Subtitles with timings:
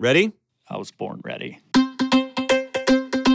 [0.00, 0.32] Ready?
[0.66, 1.58] I was born ready.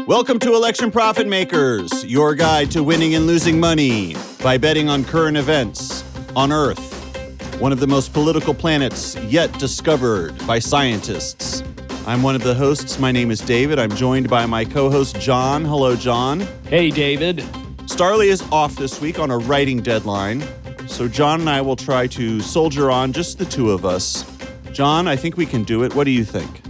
[0.08, 5.06] Welcome to Election Profit Makers, your guide to winning and losing money by betting on
[5.06, 6.04] current events
[6.36, 11.62] on Earth, one of the most political planets yet discovered by scientists.
[12.08, 12.98] I'm one of the hosts.
[12.98, 13.78] My name is David.
[13.78, 15.66] I'm joined by my co host, John.
[15.66, 16.40] Hello, John.
[16.68, 17.44] Hey, David.
[17.86, 20.44] Starlee is off this week on a writing deadline,
[20.88, 24.35] so John and I will try to soldier on, just the two of us.
[24.76, 25.96] John, I think we can do it.
[25.96, 26.62] What do you think?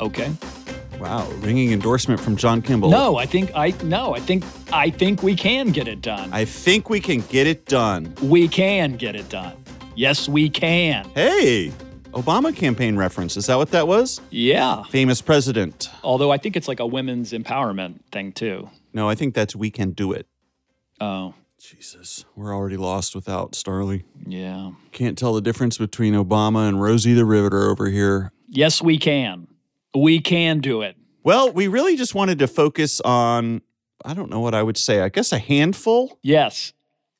[0.00, 0.32] Okay.
[1.00, 2.90] Wow, ringing endorsement from John Kimball.
[2.90, 6.32] No, I think I no, I think I think we can get it done.
[6.32, 8.14] I think we can get it done.
[8.22, 9.56] we can get it done.
[9.96, 11.10] Yes, we can.
[11.12, 11.72] Hey,
[12.12, 13.36] Obama campaign reference.
[13.36, 14.20] Is that what that was?
[14.30, 14.84] Yeah.
[14.84, 15.90] Famous president.
[16.04, 18.70] Although I think it's like a women's empowerment thing too.
[18.92, 20.28] No, I think that's we can do it.
[21.00, 24.02] Oh, Jesus, we're already lost without Starlee.
[24.26, 24.72] yeah.
[24.90, 28.32] Can't tell the difference between Obama and Rosie the Riveter over here.
[28.48, 29.46] Yes, we can.
[29.94, 30.96] We can do it.
[31.22, 33.62] Well, we really just wanted to focus on,
[34.04, 36.18] I don't know what I would say, I guess a handful.
[36.20, 36.72] Yes.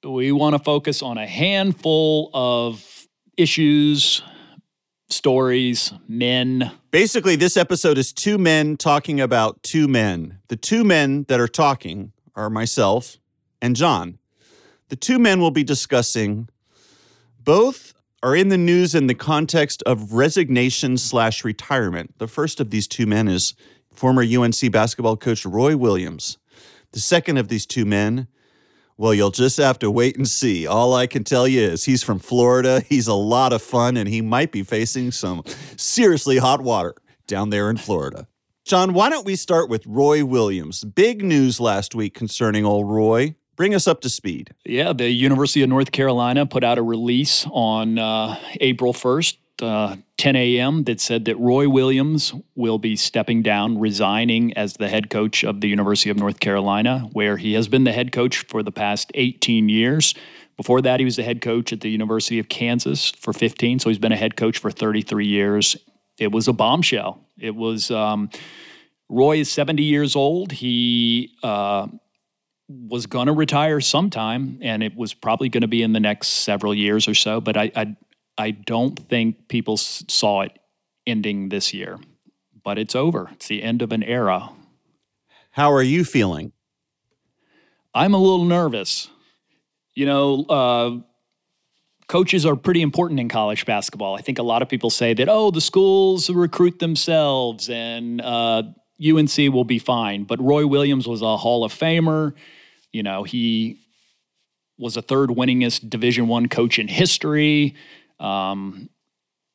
[0.02, 3.06] We want to focus on a handful of
[3.36, 4.22] issues,
[5.08, 6.72] stories, men.
[6.90, 10.40] Basically, this episode is two men talking about two men.
[10.48, 13.18] The two men that are talking are myself
[13.60, 14.18] and John.
[14.92, 16.50] The two men we'll be discussing
[17.42, 22.18] both are in the news in the context of resignation slash retirement.
[22.18, 23.54] The first of these two men is
[23.90, 26.36] former UNC basketball coach Roy Williams.
[26.90, 28.28] The second of these two men,
[28.98, 30.66] well, you'll just have to wait and see.
[30.66, 32.82] All I can tell you is he's from Florida.
[32.86, 35.42] He's a lot of fun, and he might be facing some
[35.78, 36.96] seriously hot water
[37.27, 38.28] down there in Florida.
[38.66, 40.84] John, why don't we start with Roy Williams?
[40.84, 43.36] Big news last week concerning old Roy.
[43.55, 44.55] Bring us up to speed.
[44.64, 49.97] Yeah, the University of North Carolina put out a release on uh, April 1st, uh,
[50.17, 55.11] 10 a.m., that said that Roy Williams will be stepping down, resigning as the head
[55.11, 58.62] coach of the University of North Carolina, where he has been the head coach for
[58.62, 60.14] the past 18 years.
[60.57, 63.91] Before that, he was the head coach at the University of Kansas for 15, so
[63.91, 65.77] he's been a head coach for 33 years.
[66.18, 67.20] It was a bombshell.
[67.39, 67.91] It was.
[67.91, 68.30] Um,
[69.08, 70.52] Roy is 70 years old.
[70.52, 71.86] He uh,
[72.88, 76.28] was going to retire sometime, and it was probably going to be in the next
[76.28, 77.40] several years or so.
[77.40, 77.96] But I, I,
[78.38, 80.58] I don't think people s- saw it
[81.06, 81.98] ending this year.
[82.64, 83.28] But it's over.
[83.32, 84.50] It's the end of an era.
[85.50, 86.52] How are you feeling?
[87.94, 89.08] I'm a little nervous.
[89.94, 90.98] You know, uh,
[92.08, 94.14] coaches are pretty important in college basketball.
[94.14, 98.62] I think a lot of people say that, oh, the schools recruit themselves and uh,
[99.05, 100.24] UNC will be fine.
[100.24, 102.32] But Roy Williams was a Hall of Famer.
[102.92, 103.79] You know, he
[104.79, 107.75] was a third winningest Division One coach in history.
[108.20, 108.89] Um,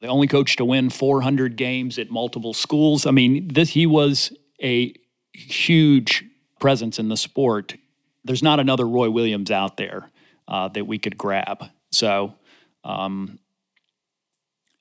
[0.01, 3.05] the only coach to win 400 games at multiple schools.
[3.05, 4.31] I mean, this he was
[4.61, 4.93] a
[5.33, 6.23] huge
[6.59, 7.75] presence in the sport.
[8.23, 10.09] There's not another Roy Williams out there
[10.47, 11.65] uh, that we could grab.
[11.91, 12.35] So
[12.83, 13.39] um,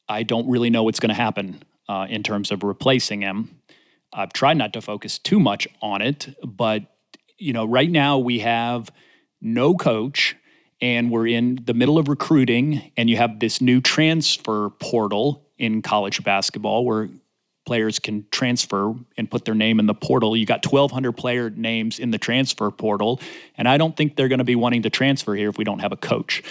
[0.08, 3.60] I don't really know what's going to happen uh, in terms of replacing him.
[4.12, 6.82] I've tried not to focus too much on it, but
[7.38, 8.90] you know, right now we have
[9.40, 10.36] no coach
[10.80, 15.82] and we're in the middle of recruiting and you have this new transfer portal in
[15.82, 17.08] college basketball where
[17.64, 20.36] players can transfer and put their name in the portal.
[20.36, 23.20] You got 1200 player names in the transfer portal
[23.56, 25.80] and I don't think they're going to be wanting to transfer here if we don't
[25.80, 26.42] have a coach.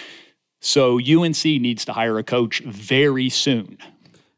[0.62, 3.78] So UNC needs to hire a coach very soon.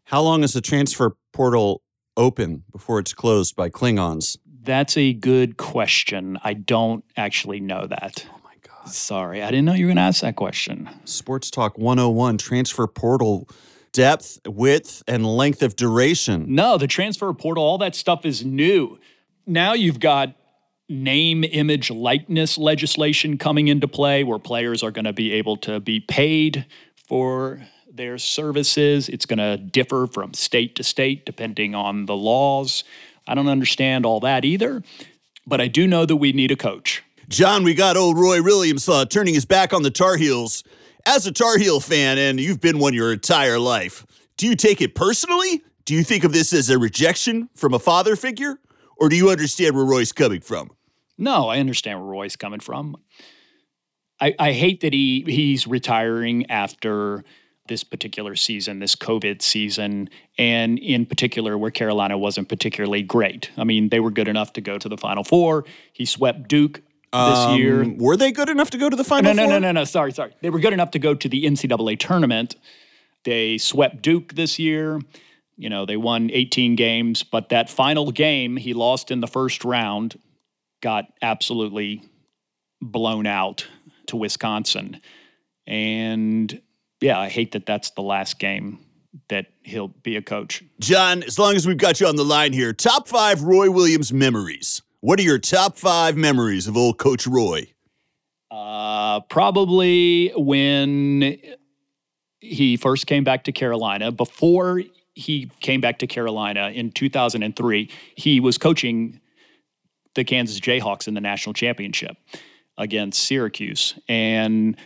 [0.06, 1.82] How long is the transfer portal
[2.16, 4.38] open before it's closed by Klingons?
[4.68, 6.38] That's a good question.
[6.44, 8.28] I don't actually know that.
[8.30, 8.92] Oh my God.
[8.92, 10.90] Sorry, I didn't know you were going to ask that question.
[11.06, 13.48] Sports Talk 101 transfer portal
[13.94, 16.54] depth, width, and length of duration.
[16.54, 19.00] No, the transfer portal, all that stuff is new.
[19.46, 20.36] Now you've got
[20.90, 25.80] name, image, likeness legislation coming into play where players are going to be able to
[25.80, 26.66] be paid
[27.08, 29.08] for their services.
[29.08, 32.84] It's going to differ from state to state depending on the laws.
[33.28, 34.84] I don't understand all that either,
[35.46, 37.04] but I do know that we need a coach.
[37.30, 40.64] John, we got old Roy Williams uh, turning his back on the Tar Heels.
[41.06, 44.06] As a Tar Heel fan, and you've been one your entire life,
[44.38, 45.62] do you take it personally?
[45.86, 48.60] Do you think of this as a rejection from a father figure?
[48.98, 50.72] Or do you understand where Roy's coming from?
[51.18, 52.98] No, I understand where Roy's coming from.
[54.20, 57.24] I, I hate that he he's retiring after
[57.68, 63.52] this particular season, this COVID season, and in particular where Carolina wasn't particularly great.
[63.58, 65.66] I mean, they were good enough to go to the Final Four.
[65.94, 66.82] He swept Duke
[67.12, 67.84] this year.
[67.84, 69.60] Um, Were they good enough to go to the final No, no, four?
[69.60, 69.84] no, no, no.
[69.86, 70.34] Sorry, sorry.
[70.42, 72.56] They were good enough to go to the NCAA tournament.
[73.24, 75.00] They swept Duke this year.
[75.56, 79.64] You know, they won 18 games, but that final game he lost in the first
[79.66, 80.20] round
[80.82, 82.04] got absolutely
[82.82, 83.66] blown out
[84.08, 85.02] to Wisconsin.
[85.66, 86.62] And
[87.02, 88.80] yeah, I hate that that's the last game
[89.30, 90.64] that he'll be a coach.
[90.80, 94.14] John, as long as we've got you on the line here, top five Roy Williams
[94.14, 94.82] memories.
[95.02, 97.72] What are your top five memories of old Coach Roy?
[98.50, 101.38] Uh, probably when
[102.40, 104.12] he first came back to Carolina.
[104.12, 104.82] Before
[105.16, 109.20] he came back to Carolina in 2003, he was coaching
[110.16, 112.18] the Kansas Jayhawks in the national championship
[112.78, 114.00] against Syracuse.
[114.08, 114.78] And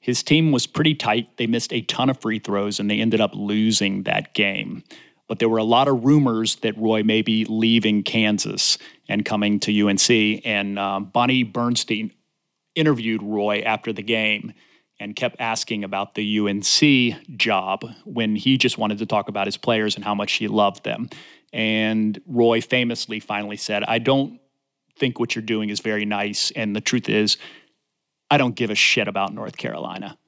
[0.00, 1.36] his team was pretty tight.
[1.36, 4.84] They missed a ton of free throws and they ended up losing that game.
[5.26, 8.78] But there were a lot of rumors that Roy may be leaving Kansas
[9.08, 10.42] and coming to UNC.
[10.44, 12.12] And um, Bonnie Bernstein
[12.74, 14.54] interviewed Roy after the game
[15.00, 19.56] and kept asking about the UNC job when he just wanted to talk about his
[19.56, 21.08] players and how much he loved them.
[21.52, 24.40] And Roy famously finally said, I don't
[24.96, 26.50] think what you're doing is very nice.
[26.52, 27.36] And the truth is,
[28.30, 30.18] I don't give a shit about North Carolina.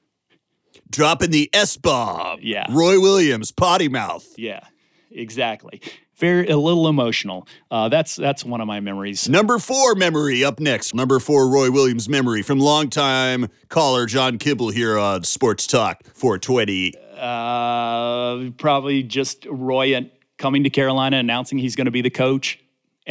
[0.89, 2.39] Dropping the S bomb.
[2.41, 2.65] Yeah.
[2.69, 4.27] Roy Williams, potty mouth.
[4.37, 4.61] Yeah,
[5.09, 5.81] exactly.
[6.17, 7.47] Very a little emotional.
[7.71, 9.27] Uh, that's that's one of my memories.
[9.27, 10.93] Number four memory up next.
[10.93, 16.93] Number four, Roy Williams memory from longtime caller John Kibble here on Sports Talk 420.
[17.17, 22.59] Uh, probably just Roy coming to Carolina, announcing he's going to be the coach,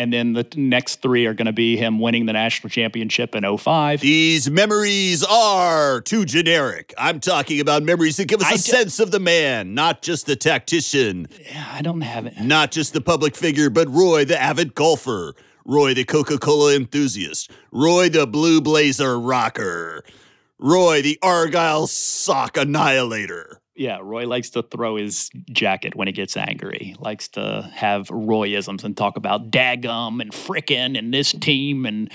[0.00, 3.44] and then the next three are going to be him winning the national championship in
[3.58, 4.00] 05.
[4.00, 6.94] These memories are too generic.
[6.96, 10.00] I'm talking about memories that give us I a d- sense of the man, not
[10.00, 12.40] just the tactician, Yeah, I don't have it.
[12.40, 15.34] not just the public figure, but Roy, the avid golfer,
[15.66, 20.02] Roy, the Coca Cola enthusiast, Roy, the blue blazer rocker,
[20.58, 23.59] Roy, the Argyle sock annihilator.
[23.80, 26.94] Yeah, Roy likes to throw his jacket when he gets angry.
[26.98, 32.12] Likes to have Royisms and talk about dagum and frickin' and this team and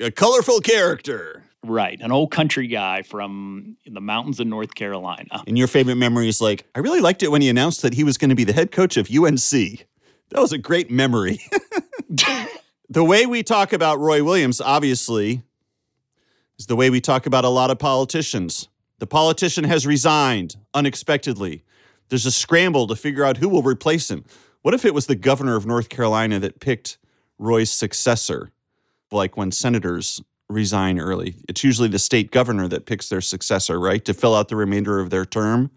[0.00, 1.44] A colorful character.
[1.62, 5.44] right, an old country guy from the mountains of North Carolina.
[5.46, 8.02] And your favorite memory is like, I really liked it when he announced that he
[8.02, 9.40] was going to be the head coach of UNC.
[10.30, 11.38] That was a great memory.
[12.90, 15.42] the way we talk about Roy Williams, obviously,
[16.58, 18.68] is the way we talk about a lot of politicians.
[18.98, 21.64] The politician has resigned unexpectedly.
[22.08, 24.24] There's a scramble to figure out who will replace him.
[24.62, 26.98] What if it was the governor of North Carolina that picked
[27.38, 28.50] Roy's successor?
[29.12, 34.04] Like when senators resign early, it's usually the state governor that picks their successor, right?
[34.04, 35.70] To fill out the remainder of their term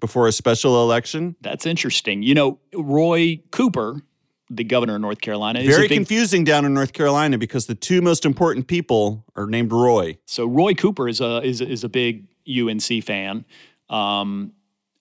[0.00, 1.34] before a special election.
[1.40, 2.22] That's interesting.
[2.22, 4.02] You know, Roy Cooper,
[4.48, 7.74] the governor of North Carolina, is Very big, confusing down in North Carolina because the
[7.74, 10.18] two most important people are named Roy.
[10.26, 13.44] so Roy Cooper is a is is a big UNC fan.
[13.88, 14.52] Um,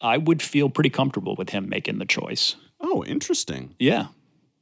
[0.02, 2.56] I would feel pretty comfortable with him making the choice.
[2.80, 3.76] Oh, interesting.
[3.80, 4.08] Yeah.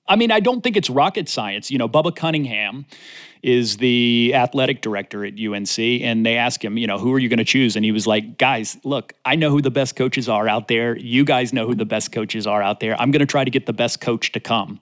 [0.07, 1.71] I mean, I don't think it's rocket science.
[1.71, 2.85] You know, Bubba Cunningham
[3.41, 7.27] is the athletic director at UNC, and they ask him, you know, who are you
[7.27, 7.75] going to choose?
[7.75, 10.97] And he was like, guys, look, I know who the best coaches are out there.
[10.97, 12.99] You guys know who the best coaches are out there.
[12.99, 14.79] I'm going to try to get the best coach to come.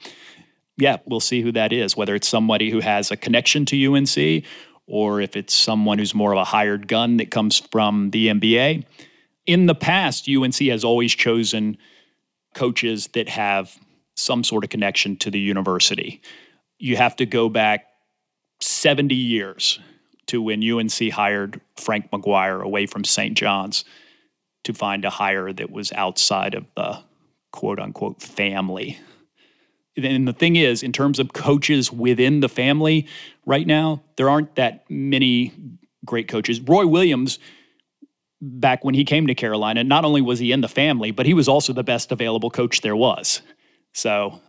[0.77, 4.43] Yeah, we'll see who that is, whether it's somebody who has a connection to UNC
[4.87, 8.85] or if it's someone who's more of a hired gun that comes from the NBA.
[9.45, 11.77] In the past, UNC has always chosen
[12.53, 13.77] coaches that have
[14.15, 16.21] some sort of connection to the university.
[16.77, 17.85] You have to go back
[18.59, 19.79] 70 years
[20.27, 23.35] to when UNC hired Frank McGuire away from St.
[23.37, 23.83] John's
[24.63, 26.99] to find a hire that was outside of the
[27.51, 28.97] quote unquote family.
[29.95, 33.07] And the thing is, in terms of coaches within the family
[33.45, 35.53] right now, there aren't that many
[36.05, 36.59] great coaches.
[36.59, 37.39] Roy Williams,
[38.41, 41.33] back when he came to Carolina, not only was he in the family, but he
[41.33, 43.41] was also the best available coach there was.
[43.93, 44.41] So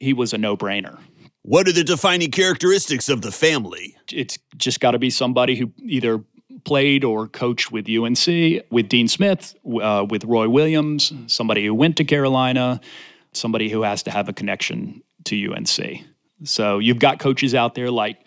[0.00, 0.98] he was a no brainer.
[1.42, 3.96] What are the defining characteristics of the family?
[4.12, 6.22] It's just got to be somebody who either
[6.64, 11.96] played or coached with UNC, with Dean Smith, uh, with Roy Williams, somebody who went
[11.96, 12.80] to Carolina,
[13.32, 16.04] somebody who has to have a connection to UNC.
[16.44, 18.18] So you've got coaches out there like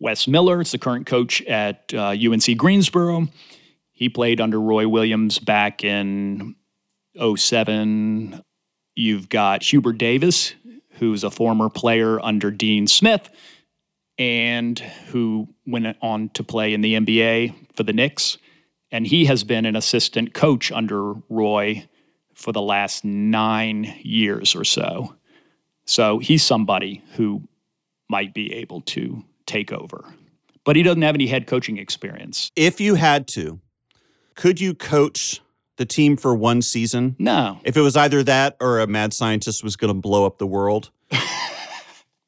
[0.00, 3.28] Wes Miller, it's the current coach at uh, UNC Greensboro.
[3.92, 6.56] He played under Roy Williams back in
[7.36, 8.42] 07.
[8.94, 10.54] You've got Hubert Davis,
[10.92, 13.28] who's a former player under Dean Smith
[14.18, 18.38] and who went on to play in the NBA for the Knicks.
[18.90, 21.86] And he has been an assistant coach under Roy
[22.40, 25.14] for the last nine years or so.
[25.84, 27.42] So he's somebody who
[28.08, 30.14] might be able to take over.
[30.64, 32.50] But he doesn't have any head coaching experience.
[32.56, 33.60] If you had to,
[34.36, 35.40] could you coach
[35.76, 37.16] the team for one season?
[37.18, 40.38] No, If it was either that or a mad scientist was going to blow up
[40.38, 40.90] the world.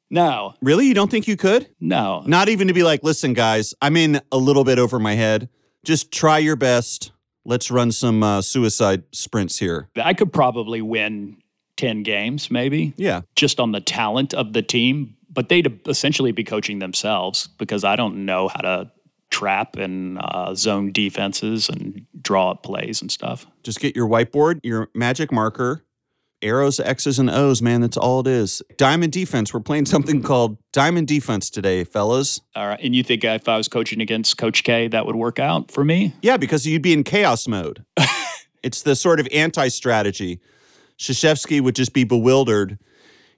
[0.09, 0.87] no, Really?
[0.87, 1.67] You don't think you could?
[1.79, 2.23] no.
[2.25, 5.49] Not even to be like, listen, guys, I'm in a little bit over my head.
[5.83, 7.11] Just try your best.
[7.45, 9.89] Let's run some uh, suicide sprints here.
[10.01, 11.37] I could probably win
[11.77, 13.21] 10 games, maybe, Yeah.
[13.35, 17.95] just on the talent of the team, but they'd essentially be coaching themselves because I
[17.95, 18.91] don't know how to
[19.29, 23.45] trap and uh, zone defenses and draw up plays and stuff.
[23.63, 25.83] Just get your whiteboard, your magic marker,
[26.43, 27.81] arrows, X's, and O's, man.
[27.81, 28.61] That's all it is.
[28.77, 29.53] Diamond defense.
[29.53, 32.41] We're playing something called diamond defense today, fellas.
[32.55, 32.79] All right.
[32.83, 35.83] And you think if I was coaching against Coach K, that would work out for
[35.83, 36.13] me?
[36.21, 37.85] Yeah, because you'd be in chaos mode.
[38.63, 40.39] it's the sort of anti strategy.
[40.99, 42.77] Krzyzewski would just be bewildered.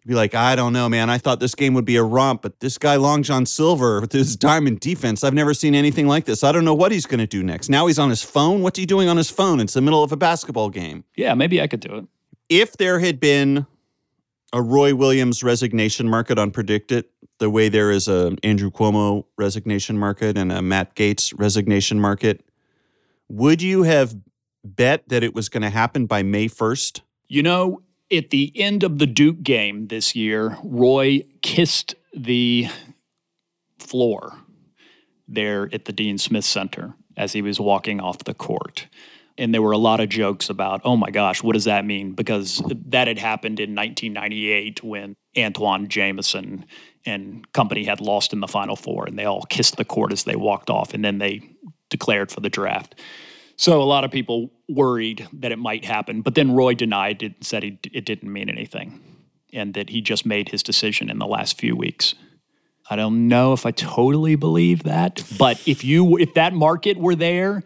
[0.02, 1.10] He'd be like, I don't know, man.
[1.10, 4.12] I thought this game would be a romp, but this guy, Long John Silver, with
[4.12, 6.44] his diamond defense, I've never seen anything like this.
[6.44, 7.70] I don't know what he's going to do next.
[7.70, 8.62] Now he's on his phone.
[8.62, 9.60] What's he doing on his phone?
[9.60, 11.06] It's the middle of a basketball game.
[11.16, 12.06] Yeah, maybe I could do it.
[12.50, 13.66] If there had been
[14.54, 17.06] a Roy Williams resignation market on PredictIt,
[17.40, 22.46] the way there is a Andrew Cuomo resignation market and a Matt Gaetz resignation market,
[23.28, 24.16] would you have
[24.64, 27.02] bet that it was going to happen by May 1st?
[27.28, 32.68] You know, at the end of the Duke game this year, Roy kissed the
[33.80, 34.38] floor
[35.28, 38.88] there at the Dean Smith Center as he was walking off the court.
[39.38, 42.14] And there were a lot of jokes about, oh my gosh, what does that mean?
[42.14, 46.66] Because that had happened in 1998 when Antawn Jamison
[47.06, 50.24] and company had lost in the Final Four, and they all kissed the court as
[50.24, 51.42] they walked off, and then they
[51.90, 52.96] declared for the draft.
[53.58, 57.36] So a lot of people worried that it might happen, but then Roy denied it
[57.36, 59.02] and said he, it didn't mean anything
[59.56, 62.14] and that he just made his decision in the last few weeks.
[62.90, 67.16] I don't know if I totally believe that, but if you if that market were
[67.16, 67.64] there,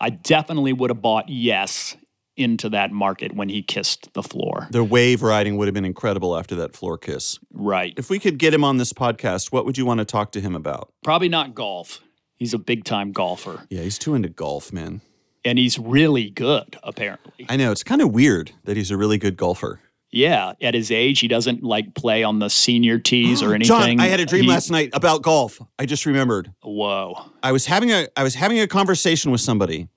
[0.00, 1.96] I definitely would have bought yes
[2.36, 4.66] into that market when he kissed the floor.
[4.70, 7.38] The wave riding would have been incredible after that floor kiss.
[7.52, 7.92] Right.
[7.98, 10.40] If we could get him on this podcast, what would you want to talk to
[10.40, 10.90] him about?
[11.04, 12.00] Probably not golf.
[12.36, 15.02] He's a big time golfer Yeah, he's too into golf, man.
[15.44, 17.44] and he's really good apparently.
[17.50, 17.70] I know.
[17.72, 19.80] It's kind of weird that he's a really good golfer.
[20.12, 23.98] Yeah, at his age, he doesn't like play on the senior tees or anything.
[23.98, 25.60] John, I had a dream He- last night about golf.
[25.78, 26.52] I just remembered.
[26.62, 27.14] Whoa!
[27.42, 29.88] I was having a I was having a conversation with somebody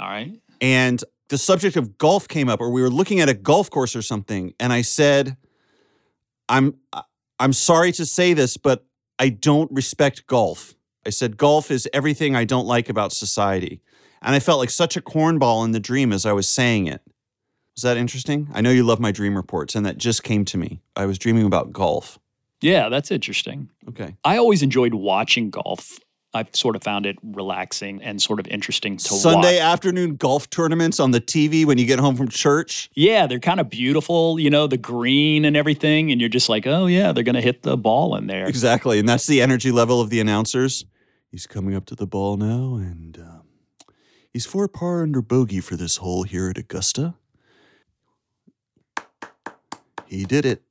[0.00, 0.32] All right.
[0.60, 3.94] and the subject of golf came up or we were looking at a golf course
[3.96, 5.36] or something and I said
[6.48, 6.74] I'm
[7.38, 8.84] I'm sorry to say this but
[9.18, 10.74] I don't respect golf.
[11.06, 13.80] I said golf is everything I don't like about society.
[14.22, 17.00] And I felt like such a cornball in the dream as I was saying it.
[17.76, 18.48] Was that interesting?
[18.54, 20.80] I know you love my dream reports and that just came to me.
[20.96, 22.18] I was dreaming about golf.
[22.62, 23.68] Yeah, that's interesting.
[23.88, 24.16] Okay.
[24.24, 25.98] I always enjoyed watching golf.
[26.32, 29.22] I've sort of found it relaxing and sort of interesting to watch.
[29.22, 29.62] Sunday watch.
[29.62, 32.90] afternoon golf tournaments on the TV when you get home from church.
[32.94, 36.10] Yeah, they're kind of beautiful, you know, the green and everything.
[36.10, 38.46] And you're just like, oh, yeah, they're going to hit the ball in there.
[38.46, 38.98] Exactly.
[38.98, 40.86] And that's the energy level of the announcers.
[41.30, 43.42] He's coming up to the ball now, and um,
[44.32, 47.14] he's four par under bogey for this hole here at Augusta.
[50.08, 50.62] He did it.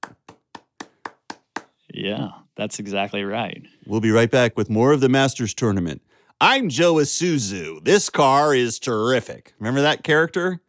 [1.93, 3.63] Yeah, that's exactly right.
[3.85, 6.01] We'll be right back with more of the Masters tournament.
[6.41, 7.83] I'm Joe Isuzu.
[7.83, 9.53] This car is terrific.
[9.59, 10.61] Remember that character?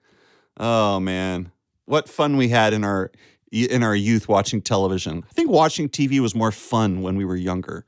[0.56, 1.50] Oh man,
[1.84, 3.10] what fun we had in our
[3.52, 5.24] in our youth watching television.
[5.28, 7.84] I think watching TV was more fun when we were younger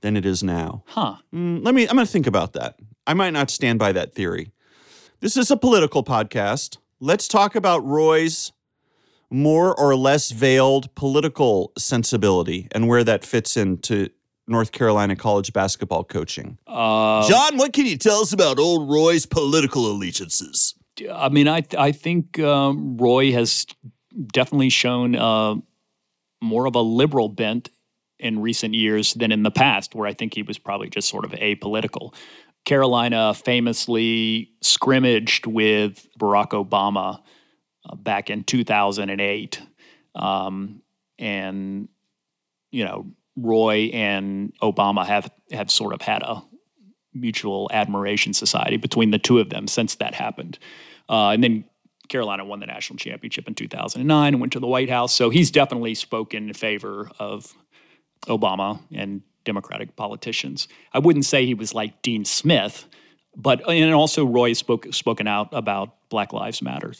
[0.00, 0.82] than it is now.
[0.86, 1.16] Huh.
[1.34, 1.88] Mm, let me.
[1.88, 2.76] I'm going to think about that.
[3.06, 4.50] I might not stand by that theory.
[5.20, 6.78] This is a political podcast.
[7.00, 8.52] Let's talk about Roy's
[9.34, 14.08] more or less veiled political sensibility and where that fits into
[14.46, 16.56] North Carolina college basketball coaching.
[16.68, 20.76] Uh, John, what can you tell us about old Roy's political allegiances?
[21.12, 23.66] I mean, I I think um, Roy has
[24.32, 25.56] definitely shown uh,
[26.40, 27.70] more of a liberal bent
[28.20, 31.24] in recent years than in the past, where I think he was probably just sort
[31.24, 32.14] of apolitical.
[32.64, 37.20] Carolina famously scrimmaged with Barack Obama
[37.88, 39.62] uh, back in 2008,
[40.14, 40.82] um,
[41.18, 41.88] and
[42.70, 46.42] you know Roy and Obama have have sort of had a
[47.12, 50.58] mutual admiration society between the two of them since that happened.
[51.08, 51.64] Uh, and then
[52.08, 55.14] Carolina won the national championship in 2009 and went to the White House.
[55.14, 57.54] So he's definitely spoken in favor of
[58.26, 60.68] Obama and Democratic politicians.
[60.92, 62.86] I wouldn't say he was like Dean Smith,
[63.36, 66.94] but and also Roy spoke spoken out about Black Lives Matter.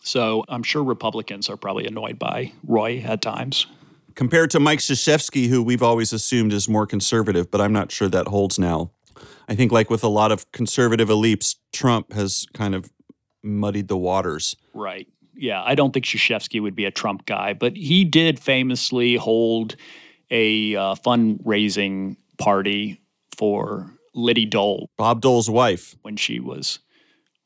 [0.00, 3.66] So I'm sure Republicans are probably annoyed by Roy at times.
[4.14, 8.08] Compared to Mike Krzyzewski, who we've always assumed is more conservative, but I'm not sure
[8.08, 8.90] that holds now.
[9.48, 12.90] I think, like with a lot of conservative elites, Trump has kind of
[13.42, 14.56] muddied the waters.
[14.74, 15.08] Right.
[15.34, 19.76] Yeah, I don't think Krzyzewski would be a Trump guy, but he did famously hold
[20.30, 23.00] a uh, fundraising party
[23.36, 25.94] for Liddy Dole Bob Dole's wife.
[26.02, 26.80] when she was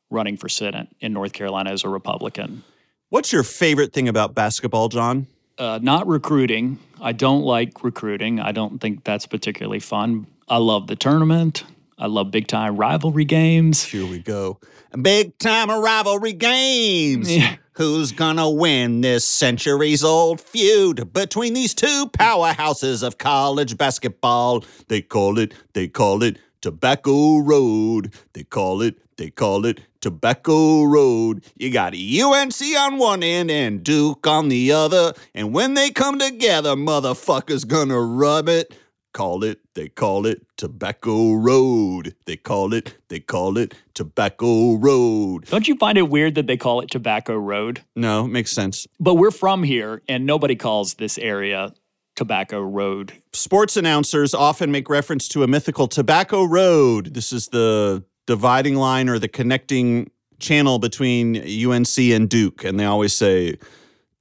[0.09, 2.63] running for Senate in North Carolina as a Republican.
[3.09, 5.27] What's your favorite thing about basketball, John?
[5.57, 6.79] Uh, not recruiting.
[6.99, 8.39] I don't like recruiting.
[8.39, 10.25] I don't think that's particularly fun.
[10.47, 11.63] I love the tournament.
[11.97, 13.83] I love big time rivalry games.
[13.83, 14.59] Here we go.
[14.99, 17.35] Big time rivalry games.
[17.35, 17.55] Yeah.
[17.73, 24.63] Who's gonna win this centuries old feud between these two powerhouses of college basketball?
[24.87, 28.13] They call it, they call it Tobacco Road.
[28.33, 31.43] They call it, they call it Tobacco Road.
[31.55, 35.13] You got UNC on one end and Duke on the other.
[35.33, 38.77] And when they come together, motherfuckers gonna rub it.
[39.13, 42.15] Call it, they call it Tobacco Road.
[42.25, 45.45] They call it, they call it Tobacco Road.
[45.45, 47.83] Don't you find it weird that they call it Tobacco Road?
[47.95, 48.87] No, makes sense.
[48.99, 51.73] But we're from here, and nobody calls this area
[52.15, 53.13] Tobacco Road.
[53.33, 57.13] Sports announcers often make reference to a mythical Tobacco Road.
[57.13, 62.63] This is the dividing line or the connecting channel between UNC and Duke.
[62.63, 63.57] And they always say,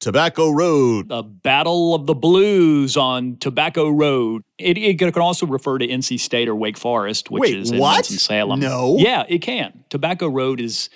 [0.03, 1.09] Tobacco Road.
[1.09, 4.43] The Battle of the Blues on Tobacco Road.
[4.59, 7.79] It, it can also refer to NC State or Wake Forest, which Wait, is in
[7.79, 7.99] what?
[7.99, 8.59] Winston-Salem.
[8.59, 8.97] No.
[8.99, 9.85] Yeah, it can.
[9.91, 10.91] Tobacco Road is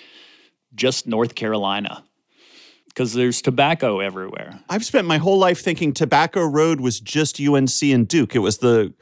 [0.75, 2.03] just North Carolina
[2.87, 4.59] because there's tobacco everywhere.
[4.69, 8.35] I've spent my whole life thinking Tobacco Road was just UNC and Duke.
[8.35, 8.93] It was the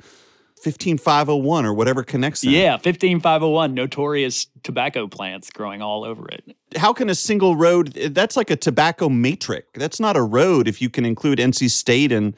[0.71, 2.51] 15501 or whatever connects them.
[2.51, 6.55] Yeah, 15501, notorious tobacco plants growing all over it.
[6.75, 9.67] How can a single road, that's like a tobacco matrix.
[9.75, 12.35] That's not a road if you can include NC State and,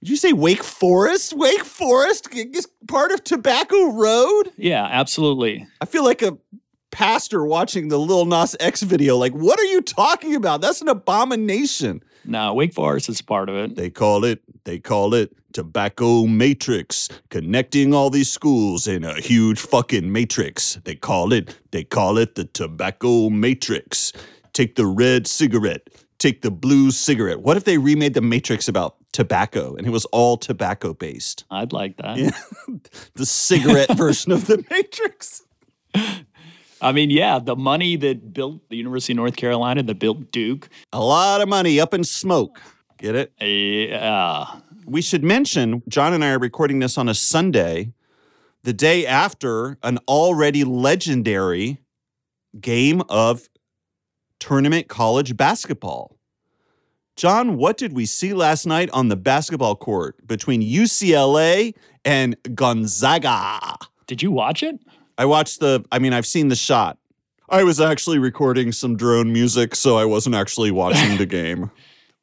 [0.00, 1.32] did you say Wake Forest?
[1.34, 4.52] Wake Forest is part of Tobacco Road?
[4.58, 5.66] Yeah, absolutely.
[5.80, 6.36] I feel like a
[6.90, 9.16] pastor watching the Lil Nas X video.
[9.16, 10.60] Like, what are you talking about?
[10.60, 12.02] That's an abomination.
[12.26, 13.76] No, Wake Forest is part of it.
[13.76, 19.60] They call it, they call it Tobacco Matrix, connecting all these schools in a huge
[19.60, 20.80] fucking matrix.
[20.84, 24.12] They call it, they call it the Tobacco Matrix.
[24.52, 27.40] Take the red cigarette, take the blue cigarette.
[27.40, 31.44] What if they remade the Matrix about tobacco and it was all tobacco based?
[31.50, 32.16] I'd like that.
[32.16, 32.30] Yeah.
[33.14, 35.42] the cigarette version of the Matrix.
[36.84, 40.68] I mean, yeah, the money that built the University of North Carolina, that built Duke.
[40.92, 42.60] A lot of money up in smoke.
[42.98, 43.32] Get it?
[43.40, 44.60] Yeah.
[44.84, 47.94] We should mention John and I are recording this on a Sunday,
[48.64, 51.78] the day after an already legendary
[52.60, 53.48] game of
[54.38, 56.18] tournament college basketball.
[57.16, 63.78] John, what did we see last night on the basketball court between UCLA and Gonzaga?
[64.06, 64.78] Did you watch it?
[65.18, 66.98] I watched the, I mean, I've seen the shot.
[67.48, 71.70] I was actually recording some drone music, so I wasn't actually watching the game.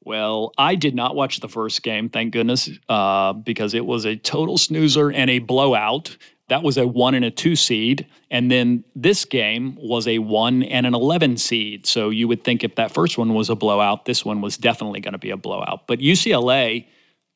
[0.03, 4.15] Well, I did not watch the first game, thank goodness, uh, because it was a
[4.15, 6.17] total snoozer and a blowout.
[6.49, 8.07] That was a one and a two seed.
[8.31, 11.85] And then this game was a one and an 11 seed.
[11.85, 15.01] So you would think if that first one was a blowout, this one was definitely
[15.01, 15.87] going to be a blowout.
[15.87, 16.87] But UCLA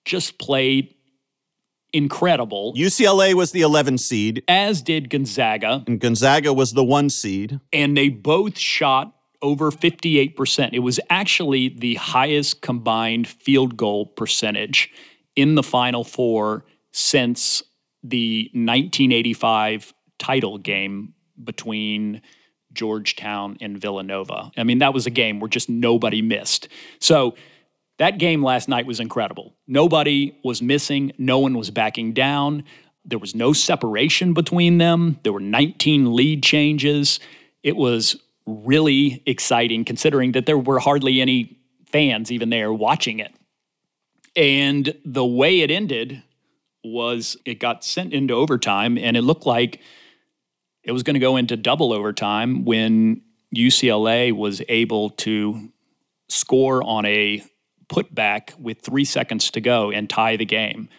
[0.03, 0.94] just played
[1.95, 5.83] incredible, UCLA was the 11 seed, as did Gonzaga.
[5.87, 7.59] and Gonzaga was the one seed.
[7.71, 10.69] and they both shot over 58%.
[10.73, 14.91] It was actually the highest combined field goal percentage
[15.35, 17.61] in the Final Four since
[18.01, 22.21] the 1985 title game between
[22.73, 24.51] Georgetown and Villanova.
[24.57, 26.67] I mean, that was a game where just nobody missed.
[26.99, 27.35] So
[27.97, 29.53] that game last night was incredible.
[29.67, 32.63] Nobody was missing, no one was backing down.
[33.05, 35.19] There was no separation between them.
[35.23, 37.19] There were 19 lead changes.
[37.63, 43.33] It was really exciting considering that there were hardly any fans even there watching it.
[44.35, 46.21] And the way it ended
[46.83, 49.79] was it got sent into overtime, and it looked like
[50.83, 53.21] it was going to go into double overtime when
[53.55, 55.69] UCLA was able to
[56.29, 57.43] score on a
[57.87, 60.89] putback with three seconds to go and tie the game.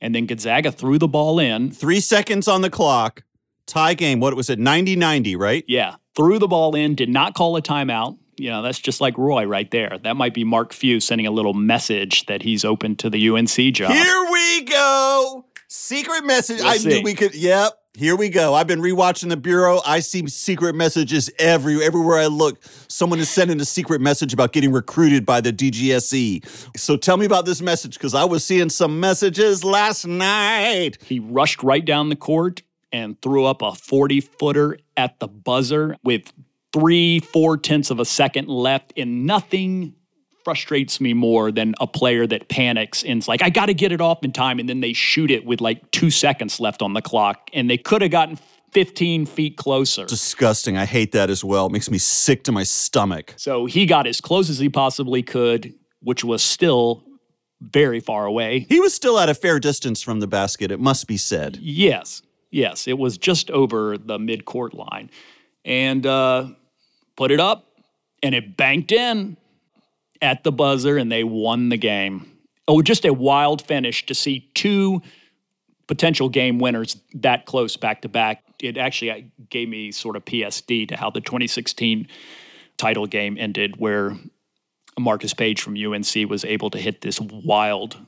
[0.00, 1.70] And then Gonzaga threw the ball in.
[1.70, 3.22] Three seconds on the clock,
[3.66, 4.20] tie game.
[4.20, 4.58] What was it?
[4.58, 5.64] 90 90, right?
[5.66, 8.18] Yeah, threw the ball in, did not call a timeout.
[8.36, 9.98] You know, that's just like Roy right there.
[10.02, 13.74] That might be Mark Few sending a little message that he's open to the UNC
[13.74, 13.92] job.
[13.92, 15.44] Here we go.
[15.68, 16.60] Secret message.
[16.60, 17.34] I Let's knew we could.
[17.34, 17.72] Yep.
[17.96, 18.54] Here we go.
[18.54, 19.80] I've been rewatching the Bureau.
[19.86, 22.58] I see secret messages every everywhere I look.
[22.88, 26.76] Someone is sending a secret message about getting recruited by the DGSE.
[26.76, 30.98] So tell me about this message because I was seeing some messages last night.
[31.04, 35.96] He rushed right down the court and threw up a 40 footer at the buzzer
[36.02, 36.32] with
[36.72, 39.94] three, four tenths of a second left, and nothing
[40.44, 44.00] frustrates me more than a player that panics and's like, I got to get it
[44.00, 44.58] off in time.
[44.58, 47.50] And then they shoot it with like two seconds left on the clock.
[47.52, 48.38] And they could have gotten
[48.72, 50.04] 15 feet closer.
[50.04, 50.76] Disgusting.
[50.76, 51.66] I hate that as well.
[51.66, 53.34] It makes me sick to my stomach.
[53.36, 57.04] So he got as close as he possibly could, which was still
[57.60, 58.66] very far away.
[58.68, 61.56] He was still at a fair distance from the basket, it must be said.
[61.56, 62.86] Yes, yes.
[62.86, 65.10] It was just over the mid court line.
[65.64, 66.48] And uh,
[67.16, 67.66] put it up,
[68.22, 69.38] and it banked in
[70.24, 72.32] at the buzzer, and they won the game.
[72.66, 75.02] Oh, just a wild finish to see two
[75.86, 78.42] potential game winners that close back to back.
[78.62, 82.08] It actually uh, gave me sort of PSD to how the 2016
[82.78, 84.16] title game ended, where
[84.98, 87.98] Marcus Paige from UNC was able to hit this wild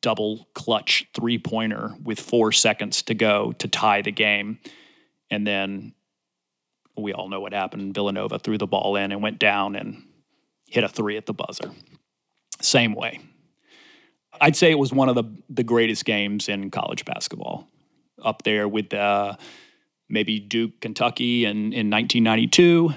[0.00, 4.58] double clutch three pointer with four seconds to go to tie the game.
[5.30, 5.94] And then
[6.96, 7.94] we all know what happened.
[7.94, 10.02] Villanova threw the ball in and went down and
[10.72, 11.70] hit a three at the buzzer.
[12.60, 13.20] Same way.
[14.40, 17.68] I'd say it was one of the, the greatest games in college basketball,
[18.24, 19.36] up there with uh,
[20.08, 22.94] maybe Duke, Kentucky in, in 1992,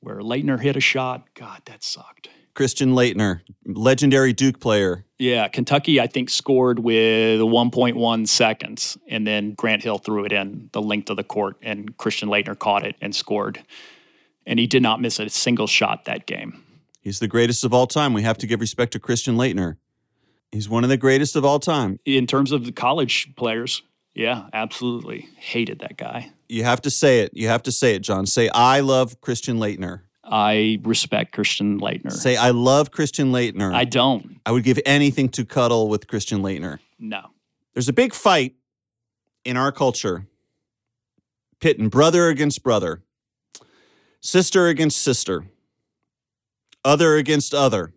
[0.00, 1.26] where Laettner hit a shot.
[1.34, 2.28] God, that sucked.
[2.54, 5.04] Christian Laettner, legendary Duke player.
[5.18, 10.70] Yeah, Kentucky, I think, scored with 1.1 seconds, and then Grant Hill threw it in
[10.72, 13.62] the length of the court, and Christian Laettner caught it and scored.
[14.46, 16.62] And he did not miss a single shot that game.
[17.08, 18.12] He's the greatest of all time.
[18.12, 19.78] We have to give respect to Christian Laettner.
[20.52, 21.98] He's one of the greatest of all time.
[22.04, 23.80] In terms of the college players,
[24.14, 25.30] yeah, absolutely.
[25.38, 26.32] Hated that guy.
[26.50, 27.30] You have to say it.
[27.32, 28.26] You have to say it, John.
[28.26, 30.02] Say, I love Christian Laettner.
[30.22, 32.12] I respect Christian Laettner.
[32.12, 33.72] Say, I love Christian Laettner.
[33.72, 34.38] I don't.
[34.44, 36.78] I would give anything to cuddle with Christian Laettner.
[36.98, 37.22] No.
[37.72, 38.54] There's a big fight
[39.46, 40.26] in our culture
[41.58, 43.00] pitting brother against brother,
[44.20, 45.46] sister against sister,
[46.88, 47.92] other against other.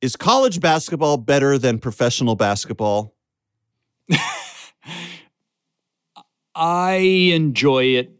[0.00, 3.14] Is college basketball better than professional basketball?
[6.54, 6.94] I
[7.34, 8.10] enjoy it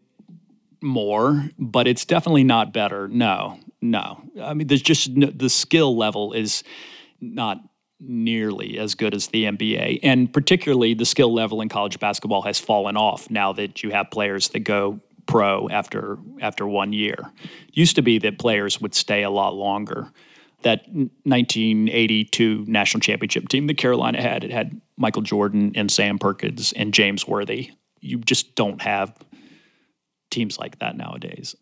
[0.83, 3.09] more, but it's definitely not better.
[3.09, 4.23] No, no.
[4.41, 6.63] I mean, there's just no, the skill level is
[7.21, 7.59] not
[7.99, 10.01] nearly as good as the NBA.
[10.03, 14.11] And particularly the skill level in college basketball has fallen off now that you have
[14.11, 17.19] players that go pro after after one year.
[17.73, 20.11] Used to be that players would stay a lot longer.
[20.63, 26.73] That 1982 national championship team that Carolina had, it had Michael Jordan and Sam Perkins
[26.73, 27.71] and James Worthy.
[28.01, 29.15] You just don't have
[30.31, 31.55] teams like that nowadays.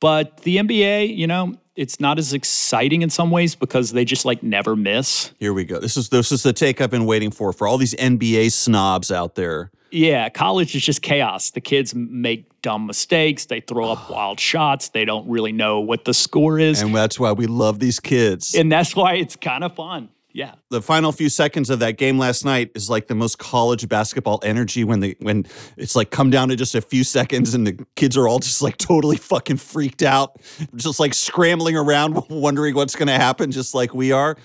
[0.00, 4.24] But the NBA, you know, it's not as exciting in some ways because they just
[4.24, 5.32] like never miss.
[5.38, 5.78] Here we go.
[5.78, 9.12] This is this is the take I've been waiting for for all these NBA snobs
[9.12, 9.70] out there.
[9.92, 11.50] Yeah, college is just chaos.
[11.50, 13.46] The kids make dumb mistakes.
[13.46, 14.88] They throw up wild shots.
[14.88, 16.82] They don't really know what the score is.
[16.82, 18.54] And that's why we love these kids.
[18.54, 20.10] And that's why it's kind of fun.
[20.32, 20.54] Yeah.
[20.68, 24.38] The final few seconds of that game last night is like the most college basketball
[24.44, 25.44] energy when the when
[25.76, 28.62] it's like come down to just a few seconds and the kids are all just
[28.62, 30.40] like totally fucking freaked out,
[30.76, 34.36] just like scrambling around wondering what's going to happen just like we are.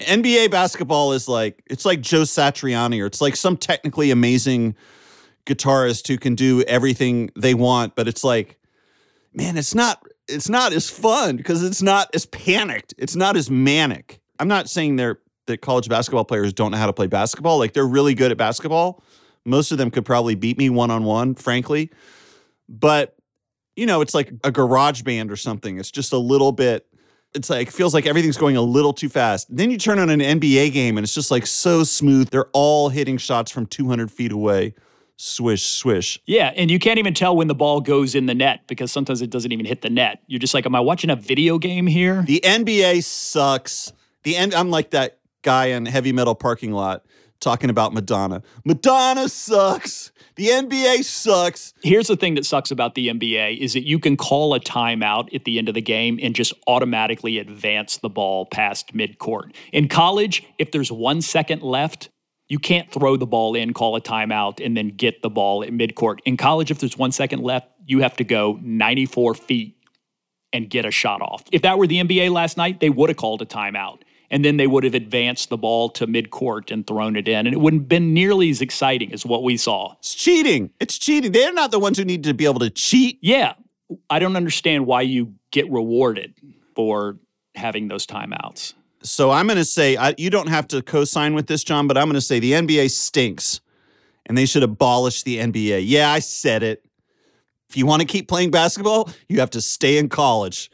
[0.00, 4.74] NBA basketball is like it's like Joe Satriani or it's like some technically amazing
[5.46, 8.58] guitarist who can do everything they want, but it's like
[9.32, 12.94] man, it's not it's not as fun because it's not as panicked.
[12.98, 14.20] It's not as manic.
[14.38, 17.58] I'm not saying they're that college basketball players don't know how to play basketball.
[17.58, 19.02] Like they're really good at basketball.
[19.44, 21.90] Most of them could probably beat me one on one, frankly.
[22.68, 23.14] But
[23.76, 25.78] you know, it's like a garage band or something.
[25.78, 26.86] It's just a little bit
[27.34, 29.54] it's like feels like everything's going a little too fast.
[29.54, 32.30] Then you turn on an NBA game and it's just like so smooth.
[32.30, 34.74] They're all hitting shots from 200 feet away.
[35.16, 36.20] Swish, swish.
[36.26, 39.22] Yeah, and you can't even tell when the ball goes in the net because sometimes
[39.22, 40.20] it doesn't even hit the net.
[40.26, 42.22] You're just like, am I watching a video game here?
[42.22, 43.92] The NBA sucks.
[44.24, 44.54] The end.
[44.54, 47.04] I'm like that guy in heavy metal parking lot
[47.38, 48.42] talking about Madonna.
[48.64, 50.10] Madonna sucks.
[50.36, 51.74] The NBA sucks.
[51.84, 55.32] Here's the thing that sucks about the NBA is that you can call a timeout
[55.32, 59.54] at the end of the game and just automatically advance the ball past midcourt.
[59.72, 62.08] In college, if there's one second left,
[62.48, 65.70] you can't throw the ball in, call a timeout, and then get the ball at
[65.70, 66.18] midcourt.
[66.24, 69.76] In college, if there's one second left, you have to go 94 feet
[70.52, 71.44] and get a shot off.
[71.52, 74.56] If that were the NBA last night, they would have called a timeout and then
[74.56, 77.46] they would have advanced the ball to midcourt and thrown it in.
[77.46, 79.94] And it wouldn't have been nearly as exciting as what we saw.
[79.98, 80.70] It's cheating.
[80.80, 81.32] It's cheating.
[81.32, 83.18] They're not the ones who need to be able to cheat.
[83.22, 83.54] Yeah.
[84.10, 86.34] I don't understand why you get rewarded
[86.74, 87.18] for
[87.54, 88.74] having those timeouts.
[89.02, 91.86] So I'm going to say, I, you don't have to co sign with this, John,
[91.86, 93.60] but I'm going to say the NBA stinks
[94.26, 95.82] and they should abolish the NBA.
[95.84, 96.84] Yeah, I said it.
[97.68, 100.70] If you want to keep playing basketball, you have to stay in college.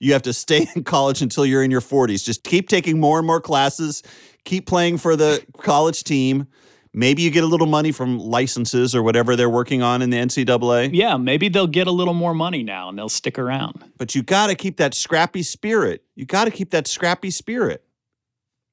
[0.00, 2.24] You have to stay in college until you're in your 40s.
[2.24, 4.02] Just keep taking more and more classes,
[4.44, 6.48] keep playing for the college team.
[6.92, 10.16] Maybe you get a little money from licenses or whatever they're working on in the
[10.16, 10.90] NCAA.
[10.92, 13.84] Yeah, maybe they'll get a little more money now and they'll stick around.
[13.96, 16.02] But you got to keep that scrappy spirit.
[16.16, 17.84] You got to keep that scrappy spirit.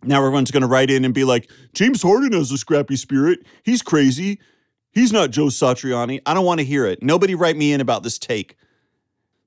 [0.02, 3.46] Now everyone's going to write in and be like, James Harden has a scrappy spirit.
[3.64, 4.40] He's crazy.
[4.92, 6.22] He's not Joe Satriani.
[6.26, 7.04] I don't want to hear it.
[7.04, 8.58] Nobody write me in about this take.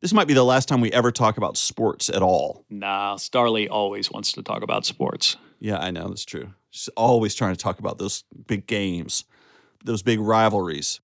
[0.01, 2.65] This might be the last time we ever talk about sports at all.
[2.71, 5.37] Nah, Starlee always wants to talk about sports.
[5.59, 6.55] Yeah, I know that's true.
[6.71, 9.25] She's always trying to talk about those big games,
[9.85, 11.01] those big rivalries.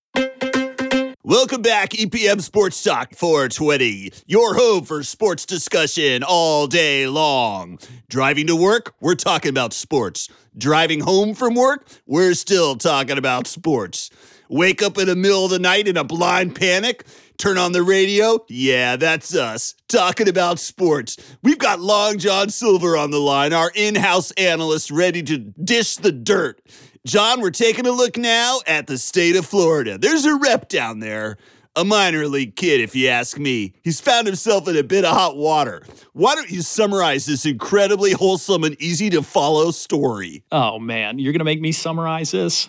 [1.23, 7.79] Welcome back, EPM Sports Talk 420, your home for sports discussion all day long.
[8.09, 10.31] Driving to work, we're talking about sports.
[10.57, 14.09] Driving home from work, we're still talking about sports.
[14.49, 17.05] Wake up in the middle of the night in a blind panic,
[17.39, 18.45] turn on the radio.
[18.49, 21.17] Yeah, that's us, talking about sports.
[21.43, 25.97] We've got Long John Silver on the line, our in house analyst, ready to dish
[25.97, 26.61] the dirt.
[27.07, 29.97] John, we're taking a look now at the state of Florida.
[29.97, 31.37] There's a rep down there,
[31.77, 33.75] a minor league kid, if you ask me.
[33.85, 35.85] He's found himself in a bit of hot water.
[36.15, 40.43] Why don't you summarize this incredibly wholesome and easy to follow story?
[40.51, 42.69] Oh, man, you're going to make me summarize this?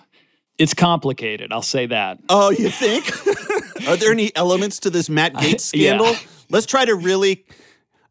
[0.58, 2.20] It's complicated, I'll say that.
[2.30, 3.06] Oh, you think?
[3.88, 5.98] Are there any elements to this Matt Gaetz Yeah.
[5.98, 6.16] scandal?
[6.50, 7.46] Let's try to really.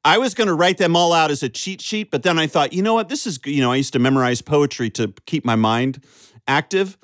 [0.04, 2.46] I was going to write them all out as a cheat sheet, but then I
[2.46, 3.08] thought, you know what?
[3.08, 6.04] This is, you know, I used to memorize poetry to keep my mind
[6.46, 6.96] active.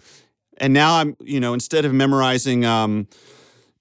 [0.58, 3.08] And now I'm, you know, instead of memorizing um,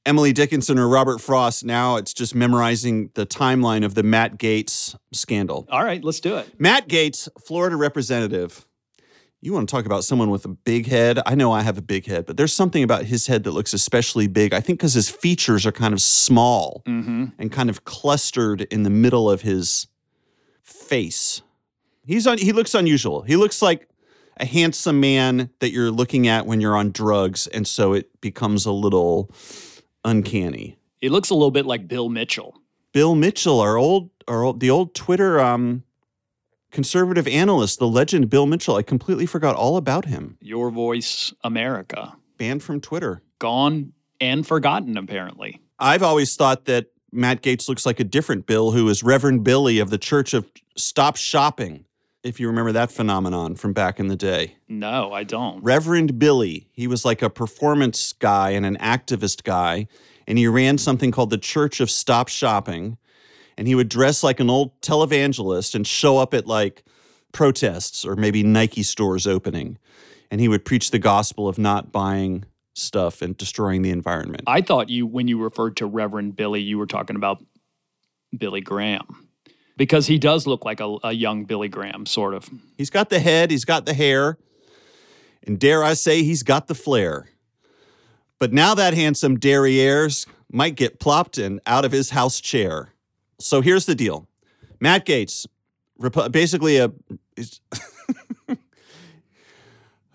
[0.07, 4.95] Emily Dickinson or Robert Frost, now it's just memorizing the timeline of the Matt Gaetz
[5.13, 5.67] scandal.
[5.69, 6.59] All right, let's do it.
[6.59, 8.65] Matt Gaetz, Florida representative.
[9.43, 11.19] You want to talk about someone with a big head?
[11.25, 13.73] I know I have a big head, but there's something about his head that looks
[13.73, 14.53] especially big.
[14.53, 17.25] I think because his features are kind of small Mm-hmm.
[17.39, 19.87] and kind of clustered in the middle of his
[20.61, 21.41] face.
[22.05, 23.23] He's he looks unusual.
[23.23, 23.87] He looks like
[24.37, 28.65] a handsome man that you're looking at when you're on drugs, and so it becomes
[28.65, 29.31] a little
[30.05, 30.77] uncanny.
[30.97, 32.59] He looks a little bit like Bill Mitchell.
[32.93, 35.83] Bill Mitchell, our old, our old, the old Twitter um,
[36.71, 38.75] conservative analyst, the legend Bill Mitchell.
[38.75, 40.37] I completely forgot all about him.
[40.41, 42.15] Your Voice America.
[42.37, 43.21] Banned from Twitter.
[43.39, 45.61] Gone and forgotten, apparently.
[45.77, 49.79] I've always thought that Matt Gaetz looks like a different Bill, who is Reverend Billy
[49.79, 51.85] of the Church of Stop Shopping.
[52.23, 54.55] If you remember that phenomenon from back in the day.
[54.69, 55.63] No, I don't.
[55.63, 59.87] Reverend Billy, he was like a performance guy and an activist guy,
[60.27, 62.97] and he ran something called the Church of Stop Shopping.
[63.57, 66.83] And he would dress like an old televangelist and show up at like
[67.31, 69.77] protests or maybe Nike stores opening.
[70.29, 74.43] And he would preach the gospel of not buying stuff and destroying the environment.
[74.47, 77.43] I thought you, when you referred to Reverend Billy, you were talking about
[78.35, 79.27] Billy Graham.
[79.77, 82.49] Because he does look like a, a young Billy Graham, sort of.
[82.77, 84.37] He's got the head, he's got the hair,
[85.45, 87.29] and dare I say, he's got the flair.
[88.37, 92.90] But now that handsome derrieres might get plopped and out of his house chair.
[93.43, 94.27] So here's the deal
[94.79, 95.45] Matt Gaetz,
[96.31, 96.91] basically a.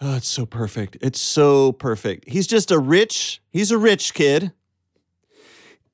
[0.00, 0.96] oh, it's so perfect.
[1.00, 2.28] It's so perfect.
[2.28, 4.52] He's just a rich, he's a rich kid.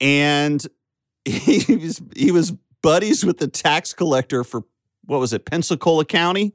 [0.01, 0.66] And
[1.25, 4.64] he was, he was buddies with the tax collector for
[5.05, 6.55] what was it, Pensacola County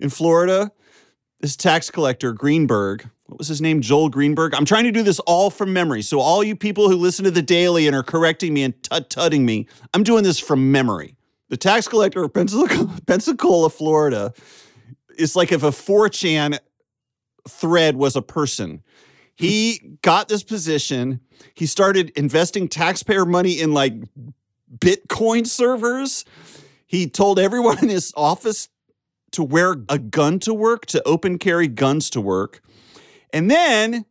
[0.00, 0.70] in Florida.
[1.40, 3.80] This tax collector, Greenberg, what was his name?
[3.80, 4.54] Joel Greenberg.
[4.54, 6.02] I'm trying to do this all from memory.
[6.02, 9.08] So, all you people who listen to the daily and are correcting me and tut
[9.08, 11.16] tutting me, I'm doing this from memory.
[11.48, 14.34] The tax collector of Pensacola, Florida,
[15.16, 16.58] is like if a 4chan
[17.48, 18.82] thread was a person.
[19.34, 21.20] He got this position.
[21.54, 23.94] He started investing taxpayer money in like
[24.76, 26.26] Bitcoin servers.
[26.86, 28.68] He told everyone in his office
[29.30, 32.60] to wear a gun to work, to open carry guns to work.
[33.32, 34.04] And then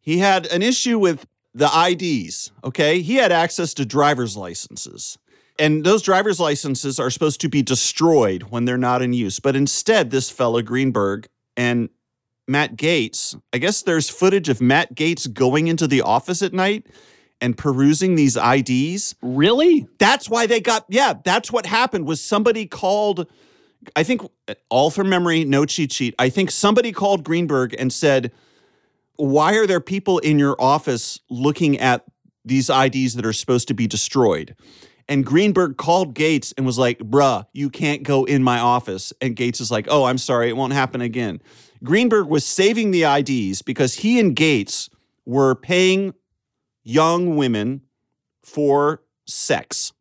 [0.00, 3.00] he had an issue with the IDs, okay?
[3.00, 5.18] He had access to driver's licenses.
[5.58, 9.40] And those driver's licenses are supposed to be destroyed when they're not in use.
[9.40, 11.90] But instead, this fellow Greenberg and
[12.48, 16.86] Matt Gaetz, I guess there's footage of Matt Gaetz going into the office at night
[17.40, 19.14] and perusing these IDs.
[19.22, 19.86] Really?
[19.98, 23.26] That's why they got yeah, that's what happened was somebody called
[23.96, 24.22] I think
[24.68, 26.14] all from memory, no cheat sheet.
[26.18, 28.32] I think somebody called Greenberg and said,
[29.16, 32.04] "Why are there people in your office looking at
[32.44, 34.54] these IDs that are supposed to be destroyed?"
[35.08, 39.34] And Greenberg called Gaetz and was like, "Bruh, you can't go in my office." And
[39.34, 41.40] Gaetz is like, "Oh, I'm sorry, it won't happen again."
[41.82, 44.88] Greenberg was saving the IDs because he and Gaetz
[45.24, 46.12] were paying
[46.84, 47.82] young women
[48.44, 49.92] for sex.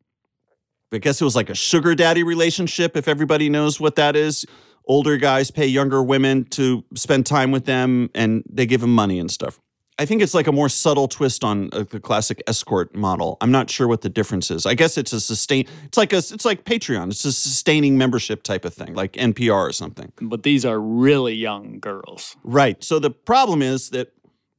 [0.92, 4.46] I guess it was like a sugar daddy relationship, if everybody knows what that is.
[4.86, 9.20] Older guys pay younger women to spend time with them and they give them money
[9.20, 9.60] and stuff.
[10.00, 13.38] I think it's like a more subtle twist on uh, the classic escort model.
[13.42, 14.66] I'm not sure what the difference is.
[14.66, 15.68] I guess it's a sustain.
[15.84, 16.18] It's like a.
[16.18, 17.10] It's like Patreon.
[17.10, 20.14] It's a sustaining membership type of thing, like NPR or something.
[20.22, 22.38] But these are really young girls.
[22.46, 22.82] Right.
[22.82, 24.14] So the problem is that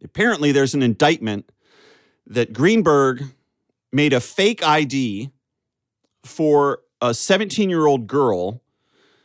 [0.04, 1.50] apparently there's an indictment
[2.26, 3.22] that Greenberg
[3.92, 5.30] made a fake ID
[6.24, 8.62] for a 17 year old girl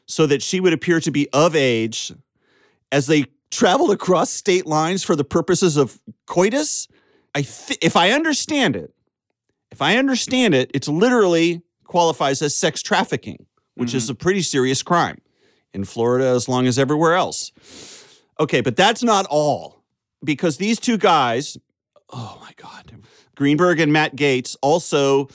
[0.05, 2.11] so that she would appear to be of age
[2.91, 6.87] as they traveled across state lines for the purposes of coitus.
[7.33, 8.93] I th- if I understand it,
[9.71, 14.13] if I understand it, it's literally qualifies as sex trafficking, which is mm-hmm.
[14.13, 15.19] a pretty serious crime
[15.73, 17.51] in Florida as long as everywhere else.
[18.39, 19.83] Okay, but that's not all
[20.23, 21.57] because these two guys,
[22.09, 22.91] oh my God,
[23.35, 25.29] Greenberg and Matt Gaetz also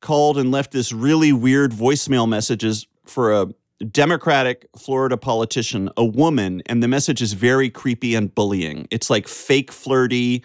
[0.00, 3.48] called and left this really weird voicemail messages for a
[3.90, 8.88] Democratic Florida politician, a woman, and the message is very creepy and bullying.
[8.90, 10.44] It's like fake flirty.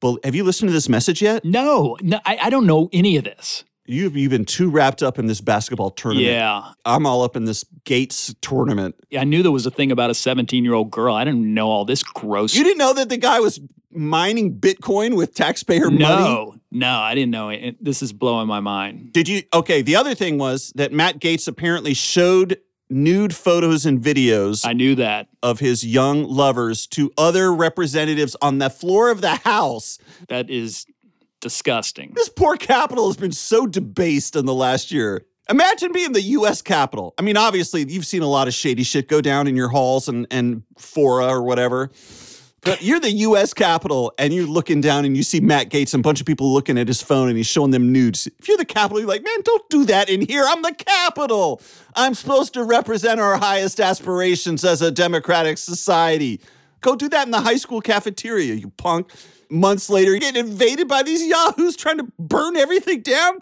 [0.00, 1.44] Bull- Have you listened to this message yet?
[1.44, 3.64] No, no I, I don't know any of this.
[3.86, 6.26] You've, you've been too wrapped up in this basketball tournament.
[6.28, 6.72] Yeah.
[6.84, 8.94] I'm all up in this Gaetz tournament.
[9.10, 11.14] Yeah, I knew there was a thing about a 17 year old girl.
[11.14, 12.54] I didn't know all this gross.
[12.54, 13.60] You didn't know that the guy was
[13.92, 15.98] mining Bitcoin with taxpayer money?
[15.98, 17.56] no, no, I didn't know it.
[17.64, 19.12] It- This is blowing my mind.
[19.12, 19.42] Did you?
[19.54, 19.82] Okay.
[19.82, 24.94] The other thing was that Matt Gaetz apparently showed nude photos and videos I knew
[24.96, 25.26] that.
[25.42, 29.98] of his young lovers to other representatives on the floor of the House.
[30.28, 30.86] That is
[31.46, 32.10] disgusting.
[32.16, 35.24] This poor capital has been so debased in the last year.
[35.48, 36.60] Imagine being the U.S.
[36.60, 37.14] Capitol.
[37.18, 40.08] I mean, obviously, you've seen a lot of shady shit go down in your halls
[40.08, 41.92] and, and fora or whatever.
[42.62, 43.54] But you're the U.S.
[43.54, 46.52] Capitol, and you're looking down and you see Matt Gaetz and a bunch of people
[46.52, 48.26] looking at his phone and he's showing them nudes.
[48.40, 50.44] If you're the Capitol, you're like, man, don't do that in here.
[50.44, 51.62] I'm the Capitol.
[51.94, 56.40] I'm supposed to represent our highest aspirations as a democratic society.
[56.80, 59.12] Go do that in the high school cafeteria, you punk.
[59.50, 63.40] Months later, getting invaded by these yahoos trying to burn everything down.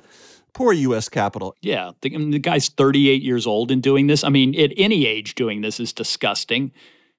[0.53, 1.09] Poor U.S.
[1.09, 1.57] Capitol.
[1.61, 4.23] Yeah, the, I mean, the guy's 38 years old and doing this.
[4.23, 6.73] I mean, at any age, doing this is disgusting.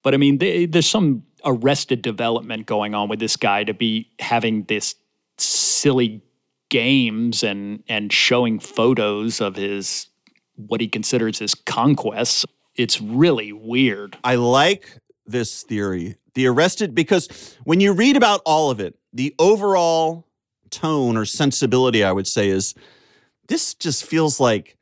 [0.03, 4.09] But I mean, they, there's some arrested development going on with this guy to be
[4.19, 4.95] having this
[5.37, 6.21] silly
[6.69, 10.07] games and and showing photos of his
[10.55, 12.45] what he considers his conquests.
[12.75, 14.17] It's really weird.
[14.23, 16.17] I like this theory.
[16.35, 20.27] The arrested, because when you read about all of it, the overall
[20.69, 22.75] tone or sensibility, I would say, is
[23.47, 24.77] this just feels like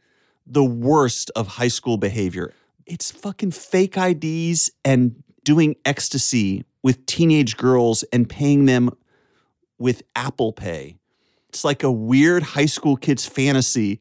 [0.46, 2.54] the worst of high school behavior.
[2.86, 8.89] It's fucking fake IDs and doing ecstasy with teenage girls and paying them
[9.78, 10.98] with Apple Pay.
[11.50, 14.00] It's like a weird high school kid's fantasy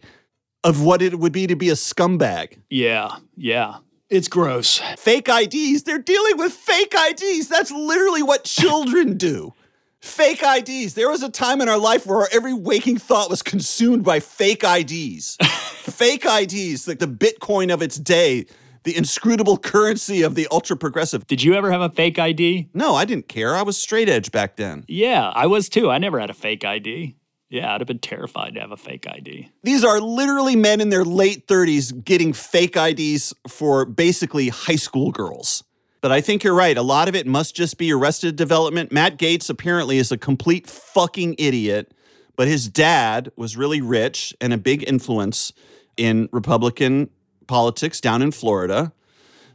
[0.65, 2.59] of what it would be to be a scumbag.
[2.71, 3.79] Yeah, yeah.
[4.13, 4.79] It's gross.
[4.99, 5.85] fake IDs.
[5.85, 7.49] They're dealing with fake IDs.
[7.49, 9.55] That's literally what children do.
[10.03, 10.93] Fake IDs.
[10.93, 14.21] There was a time in our life where our every waking thought was consumed by
[14.21, 15.37] fake IDs.
[15.43, 18.45] fake IDs, like the Bitcoin of its day,
[18.83, 21.27] the inscrutable currency of the ultra progressive.
[21.27, 22.69] Did you ever have a fake ID?
[22.75, 23.55] No, I didn't care.
[23.55, 24.85] I was straight edge back then.
[24.89, 25.91] Yeah, I was too.
[25.91, 27.17] I never had a fake ID.
[27.53, 29.51] Yeah, I'd have been terrified to have a fake ID.
[29.63, 35.13] These are literally men in their late 30s getting fake IDs for basically high school
[35.13, 35.63] girls.
[36.01, 36.79] But I think you're right.
[36.79, 38.91] A lot of it must just be arrested development.
[38.91, 41.93] Matt Gaetz apparently is a complete fucking idiot,
[42.37, 45.53] but his dad was really rich and a big influence
[45.99, 47.11] in Republican
[47.47, 48.95] politics down in Florida.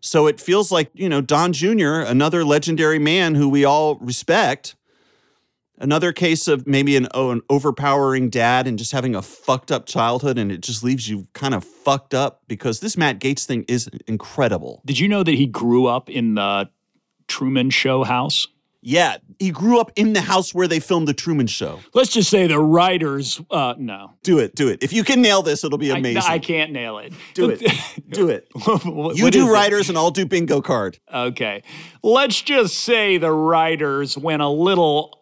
[0.02, 4.76] So it feels like, you know, Don Jr., another legendary man who we all respect,
[5.80, 9.86] Another case of maybe an, oh, an overpowering dad and just having a fucked up
[9.86, 13.64] childhood, and it just leaves you kind of fucked up because this Matt Gaetz thing
[13.68, 14.82] is incredible.
[14.86, 16.70] Did you know that he grew up in the
[17.28, 18.48] Truman Show house?
[18.82, 21.80] Yeah, he grew up in the house where they filmed the Truman Show.
[21.94, 23.42] Let's just say the writers.
[23.52, 24.82] Uh, no, Do it, do it.
[24.82, 26.22] If you can nail this, it'll be amazing.
[26.26, 27.12] I, can't nail it.
[27.34, 27.60] do it,
[28.10, 28.48] do it.
[28.56, 29.52] What- You what do is it?
[29.52, 31.00] writers, and I'll do bingo card.
[31.14, 31.64] Okay,
[32.02, 35.17] let's just say the writers went a little.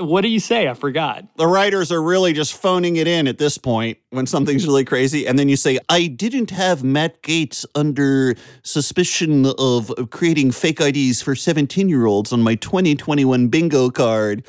[0.00, 0.68] What do you say?
[0.68, 1.24] I forgot.
[1.36, 5.26] The writers are really just phoning it in at this point when something's really crazy.
[5.26, 11.22] And then you say, I didn't have Matt Gaetz under suspicion of creating fake IDs
[11.22, 14.46] for 17 year olds on my 2021 bingo card,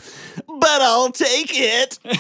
[0.48, 2.00] but I'll take it.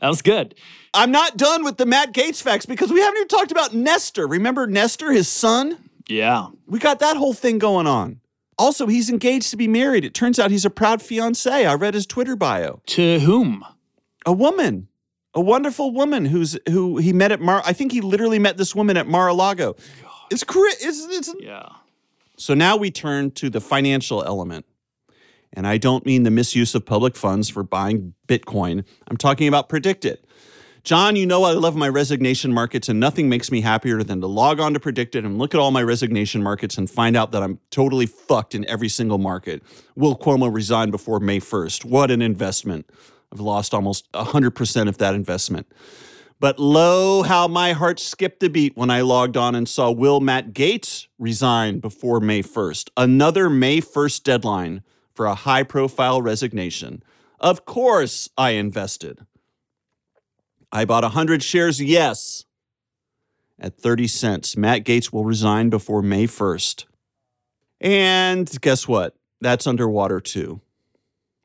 [0.00, 0.54] That was good.
[0.94, 4.26] I'm not done with the Matt Gaetz facts because we haven't even talked about Nestor.
[4.26, 5.76] Remember Nestor, his son?
[6.08, 6.48] Yeah.
[6.66, 8.19] We got that whole thing going on.
[8.60, 10.04] Also, he's engaged to be married.
[10.04, 11.50] It turns out he's a proud fiance.
[11.50, 12.82] I read his Twitter bio.
[12.88, 13.64] To whom?
[14.26, 14.88] A woman,
[15.32, 17.62] a wonderful woman who's who he met at Mar.
[17.64, 19.76] I think he literally met this woman at Mar-a-Lago.
[20.30, 21.70] It's cra- it's, it's Yeah.
[22.36, 24.66] So now we turn to the financial element.
[25.54, 28.84] And I don't mean the misuse of public funds for buying Bitcoin.
[29.08, 30.18] I'm talking about PredictIt.
[30.82, 34.26] John, you know I love my resignation markets, and nothing makes me happier than to
[34.26, 37.42] log on to PredictIt and look at all my resignation markets and find out that
[37.42, 39.62] I'm totally fucked in every single market.
[39.94, 41.84] Will Cuomo resign before May 1st?
[41.84, 42.88] What an investment.
[43.30, 45.70] I've lost almost 100% of that investment.
[46.40, 50.20] But lo, how my heart skipped a beat when I logged on and saw Will
[50.20, 52.88] Matt Gaetz resign before May 1st.
[52.96, 57.02] Another May 1st deadline for a high profile resignation.
[57.38, 59.26] Of course, I invested.
[60.72, 62.44] I bought 100 shares, yes,
[63.58, 64.56] at 30 cents.
[64.56, 66.84] Matt Gaetz will resign before May 1st.
[67.80, 69.16] And guess what?
[69.40, 70.60] That's underwater too.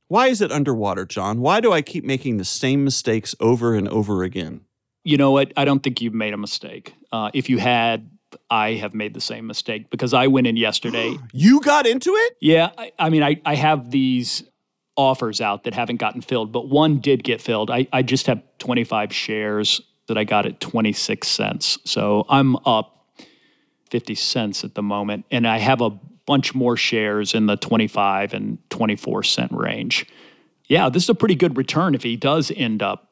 [0.08, 1.42] Why is it underwater, John?
[1.42, 4.62] Why do I keep making the same mistakes over and over again?
[5.04, 5.52] You know what?
[5.58, 6.94] I don't think you've made a mistake.
[7.12, 8.10] Uh, if you had,
[8.50, 11.18] I have made the same mistake because I went in yesterday.
[11.34, 12.38] You got into it?
[12.40, 14.44] yeah, I, I mean, I, I have these
[14.98, 17.70] offers out that haven't gotten filled, but one did get filled.
[17.70, 21.78] I, I just have 25 shares that I got at 26 cents.
[21.86, 23.08] So I'm up
[23.90, 25.26] 50 cents at the moment.
[25.32, 25.90] And I have a
[26.26, 30.06] bunch more shares in the 25 and 24 cent range.
[30.68, 33.12] Yeah, this is a pretty good return if he does end up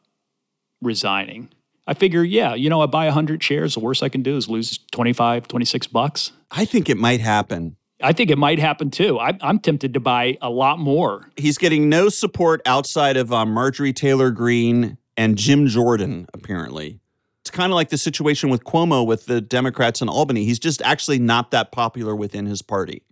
[0.81, 1.49] resigning.
[1.85, 3.73] I figure, yeah, you know, I buy 100 shares.
[3.73, 6.31] The worst I can do is lose 25, 26 bucks.
[6.49, 7.75] I think it might happen.
[8.03, 9.19] I think it might happen too.
[9.19, 11.29] I, I'm tempted to buy a lot more.
[11.37, 16.99] He's getting no support outside of uh, Marjorie Taylor Greene and Jim Jordan, apparently.
[17.41, 20.45] It's kind of like the situation with Cuomo with the Democrats in Albany.
[20.45, 23.03] He's just actually not that popular within his party.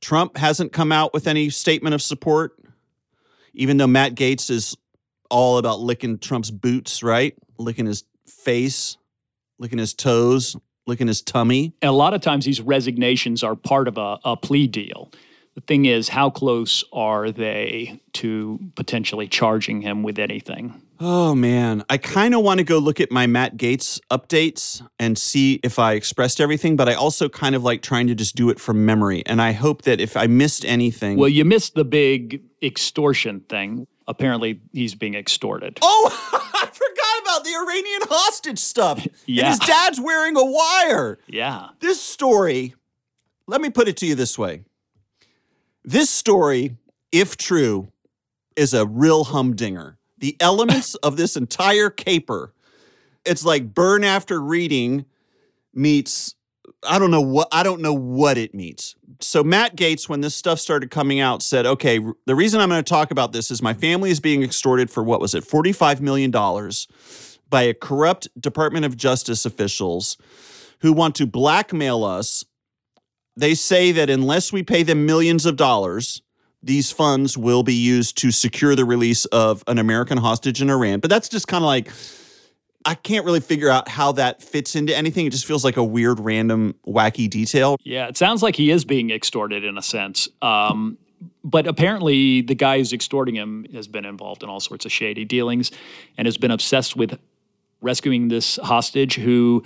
[0.00, 2.52] Trump hasn't come out with any statement of support,
[3.52, 4.76] even though Matt Gaetz is
[5.30, 7.36] all about licking Trump's boots, right?
[7.58, 8.96] Licking his face,
[9.58, 10.56] licking his toes,
[10.86, 11.74] licking his tummy.
[11.82, 15.10] And a lot of times these resignations are part of a, a plea deal.
[15.54, 20.80] The thing is, how close are they to potentially charging him with anything?
[21.00, 25.16] Oh man, I kind of want to go look at my Matt Gaetz updates and
[25.16, 28.50] see if I expressed everything, but I also kind of like trying to just do
[28.50, 29.24] it from memory.
[29.24, 31.16] And I hope that if I missed anything.
[31.18, 33.86] Well, you missed the big extortion thing.
[34.10, 35.78] Apparently, he's being extorted.
[35.82, 39.06] oh, I forgot about the Iranian hostage stuff.
[39.24, 39.44] Yeah.
[39.44, 41.20] And his dad's wearing a wire.
[41.28, 41.68] Yeah.
[41.78, 42.74] This story,
[43.46, 44.64] let me put it to you this way.
[45.84, 46.76] This story,
[47.12, 47.92] if true,
[48.56, 49.96] is a real humdinger.
[50.18, 52.52] The elements of this entire caper,
[53.24, 55.04] it's like burn after reading
[55.72, 56.34] meets
[56.82, 58.96] I don't know what I don't know what it means.
[59.20, 62.82] So Matt Gaetz, when this stuff started coming out, said, "Okay, the reason I'm going
[62.82, 66.00] to talk about this is my family is being extorted for what was it, 45
[66.00, 66.88] million dollars,
[67.48, 70.16] by a corrupt Department of Justice officials
[70.80, 72.44] who want to blackmail us.
[73.36, 76.22] They say that unless we pay them millions of dollars,
[76.62, 81.00] these funds will be used to secure the release of an American hostage in Iran.
[81.00, 81.90] But that's just kind of like
[82.84, 85.26] I can't really figure out how that fits into anything.
[85.26, 87.76] It just feels like a weird, random, wacky detail.
[87.84, 88.08] Yeah.
[88.08, 90.28] It sounds like he is being extorted in a sense.
[90.40, 90.96] Um,
[91.44, 95.24] but apparently, the guy who's extorting him has been involved in all sorts of shady
[95.24, 95.70] dealings
[96.16, 97.18] and has been obsessed with
[97.82, 99.62] rescuing this hostage who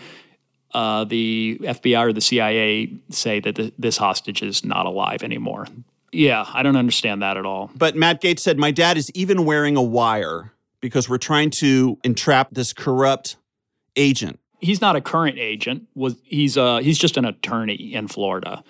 [0.73, 5.67] uh, the FBI or the CIA say that th- this hostage is not alive anymore.
[6.13, 7.71] Yeah, I don't understand that at all.
[7.75, 10.53] But Matt Gaetz said, My dad is even wearing a wire
[10.85, 13.37] because we're trying to entrap this corrupt
[13.97, 14.39] agent.
[14.61, 15.85] He's not a current agent.
[15.95, 18.63] Was he's uh he's just an attorney in Florida.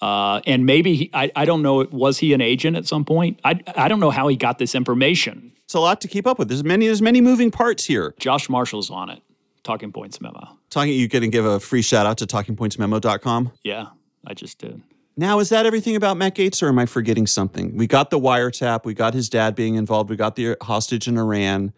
[0.00, 3.38] Uh, and maybe he, I, I don't know was he an agent at some point
[3.44, 6.38] I, I don't know how he got this information It's a lot to keep up
[6.40, 6.48] with.
[6.48, 8.14] There's many, there's many moving parts here.
[8.20, 9.22] josh marshall's on it
[9.64, 13.52] talking points memo Talking, you going to give a free shout out to talkingpointsmemo.com.
[13.64, 13.86] yeah
[14.26, 14.80] i just did
[15.18, 17.76] Now, is that everything about Matt Gaetz, or am I forgetting something?
[17.76, 18.84] We got the wiretap.
[18.84, 20.10] We got his dad being involved.
[20.10, 21.72] We got the hostage in Iran.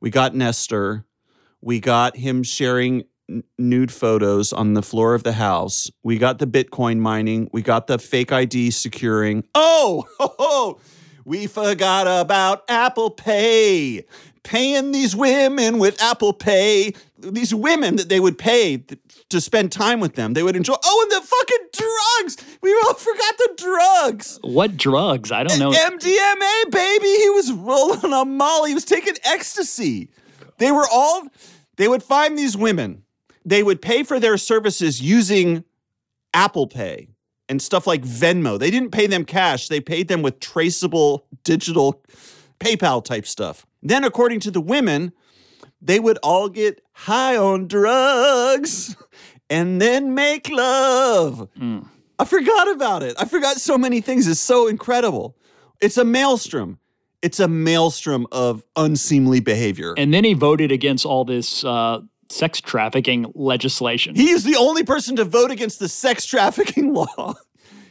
[0.00, 1.04] We got Nestor.
[1.60, 5.90] We got him sharing n- nude photos on the floor of the house.
[6.02, 7.50] We got the Bitcoin mining.
[7.52, 9.44] We got the fake ID securing.
[9.54, 10.80] Oh, ho, ho,
[11.26, 14.06] we forgot about Apple Pay.
[14.44, 18.84] Paying these women with Apple Pay, these women that they would pay
[19.30, 20.34] to spend time with them.
[20.34, 20.74] They would enjoy.
[20.84, 22.58] Oh, and the fucking drugs.
[22.62, 24.38] We all forgot the drugs.
[24.42, 27.06] what drugs i don't know MDMA, baby.
[27.08, 28.70] He was rolling on Molly.
[28.70, 30.10] He was taking ecstasy.
[30.58, 31.26] They were all,
[31.76, 33.02] they would find these women.
[33.46, 35.64] They would pay for their services using
[36.32, 37.08] Apple Pay.
[37.48, 38.58] and stuff like Venmo.
[38.58, 42.02] They didn't pay them cash, they paid them with traceable digital
[42.60, 43.66] PayPal type stuff.
[43.84, 45.12] Then, according to the women,
[45.80, 48.96] they would all get high on drugs
[49.50, 51.48] and then make love.
[51.60, 51.86] Mm.
[52.18, 53.14] I forgot about it.
[53.18, 54.26] I forgot so many things.
[54.26, 55.36] It's so incredible.
[55.80, 56.78] It's a maelstrom.
[57.20, 59.94] It's a maelstrom of unseemly behavior.
[59.96, 64.14] And then he voted against all this uh, sex trafficking legislation.
[64.14, 67.34] He is the only person to vote against the sex trafficking law.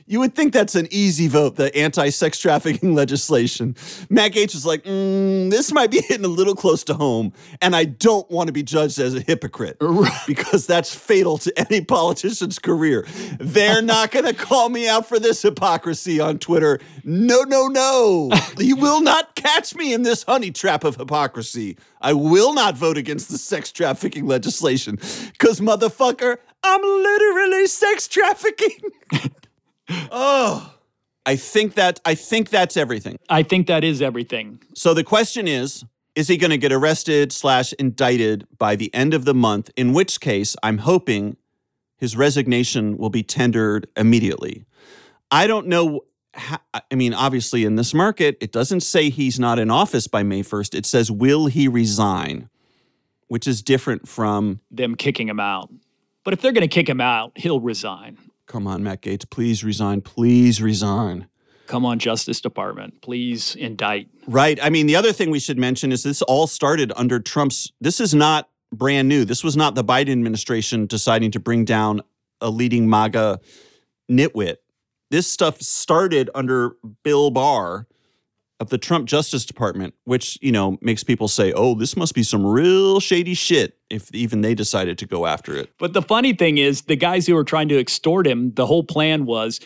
[0.06, 3.76] You would think that's an easy vote, the anti sex trafficking legislation.
[4.10, 7.32] Matt Gaetz was like, mm, this might be hitting a little close to home,
[7.62, 9.78] and I don't want to be judged as a hypocrite
[10.28, 13.08] because that's fatal to any politician's career.
[13.40, 16.80] They're not going to call me out for this hypocrisy on Twitter.
[17.06, 18.30] No, no, no.
[18.58, 21.78] you will not catch me in this honey trap of hypocrisy.
[22.02, 28.80] I will not vote against the sex trafficking legislation because, motherfucker, I'm literally sex trafficking.
[30.12, 30.74] Oh,
[31.26, 33.18] I think that I think that's everything.
[33.30, 34.62] I think that is everything.
[34.76, 35.86] So the question is,
[36.16, 39.72] is he going to get arrested slash indicted by the end of the month?
[39.76, 41.38] In which case, I'm hoping
[41.98, 44.66] his resignation will be tendered immediately.
[45.32, 46.02] I don't know.
[46.36, 50.24] How, I mean, obviously, in this market, it doesn't say he's not in office by
[50.24, 50.76] May 1st.
[50.76, 52.50] It says, will he resign?
[53.28, 55.72] Which is different from them kicking him out.
[56.24, 58.18] But if they're going to kick him out, he'll resign.
[58.48, 60.02] Come on, Matt Gaetz, please resign.
[60.02, 61.28] Please resign.
[61.68, 64.10] Come on, Justice Department, please indict.
[64.28, 64.60] Right.
[64.62, 67.72] I mean, the other thing we should mention is this all started under Trump's.
[67.80, 69.24] This is not brand new.
[69.24, 72.02] This was not the Biden administration deciding to bring down
[72.42, 73.40] a leading MAGA
[74.12, 74.58] nitwit.
[75.10, 77.88] This stuff started under Bill Barr
[78.64, 82.24] of the Trump Justice Department, which, you know, makes people say, oh, this must be
[82.24, 85.70] some real shady shit if even they decided to go after it.
[85.78, 88.84] But the funny thing is, the guys who were trying to extort him, the whole
[88.84, 89.60] plan was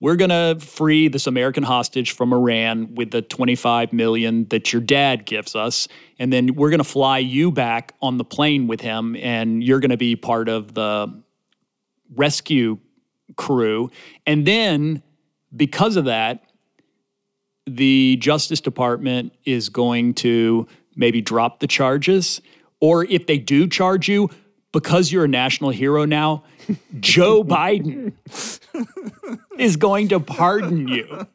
[0.00, 4.80] we're going to free this American hostage from Iran with the 25 million that your
[4.80, 5.88] dad gives us.
[6.20, 9.80] And then we're going to fly you back on the plane with him, and you're
[9.80, 11.22] going to be part of the
[12.14, 12.78] rescue
[13.34, 13.90] crew.
[14.24, 15.02] And then
[15.56, 16.44] because of that,
[17.68, 20.66] the Justice Department is going to
[20.96, 22.40] maybe drop the charges.
[22.80, 24.30] Or if they do charge you,
[24.72, 26.44] because you're a national hero now,
[27.00, 28.12] Joe Biden
[29.58, 31.26] is going to pardon you.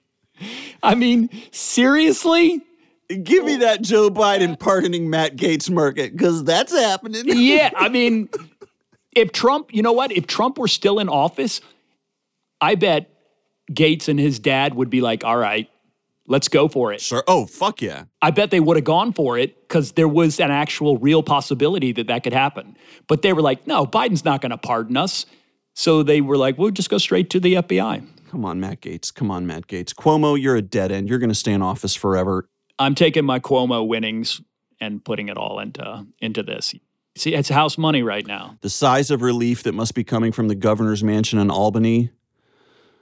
[0.82, 2.62] I mean, seriously?
[3.10, 7.24] Give me that Joe Biden pardoning Matt Gaetz market because that's happening.
[7.26, 7.72] yeah.
[7.76, 8.30] I mean,
[9.16, 10.12] if Trump, you know what?
[10.12, 11.62] If Trump were still in office,
[12.62, 13.10] I bet
[13.72, 15.70] Gaetz and his dad would be like, all right,
[16.26, 17.02] Let's go for it.
[17.02, 17.24] Sure.
[17.28, 18.06] Oh, fuck yeah.
[18.22, 21.92] I bet they would have gone for it because there was an actual real possibility
[21.94, 22.78] that that could happen.
[23.08, 25.26] But they were like, no, Biden's not going to pardon us.
[25.74, 28.08] So they were like, we'll just go straight to the FBI.
[28.30, 29.14] Come on, Matt Gaetz.
[29.14, 29.94] Come on, Matt Gaetz.
[29.94, 31.10] Cuomo, you're a dead end.
[31.10, 32.48] You're going to stay in office forever.
[32.80, 34.42] I'm taking my Cuomo winnings
[34.80, 36.74] and putting it all into into this.
[37.16, 38.58] See, it's house money right now.
[38.62, 42.10] The size of relief that must be coming from the governor's mansion in Albany,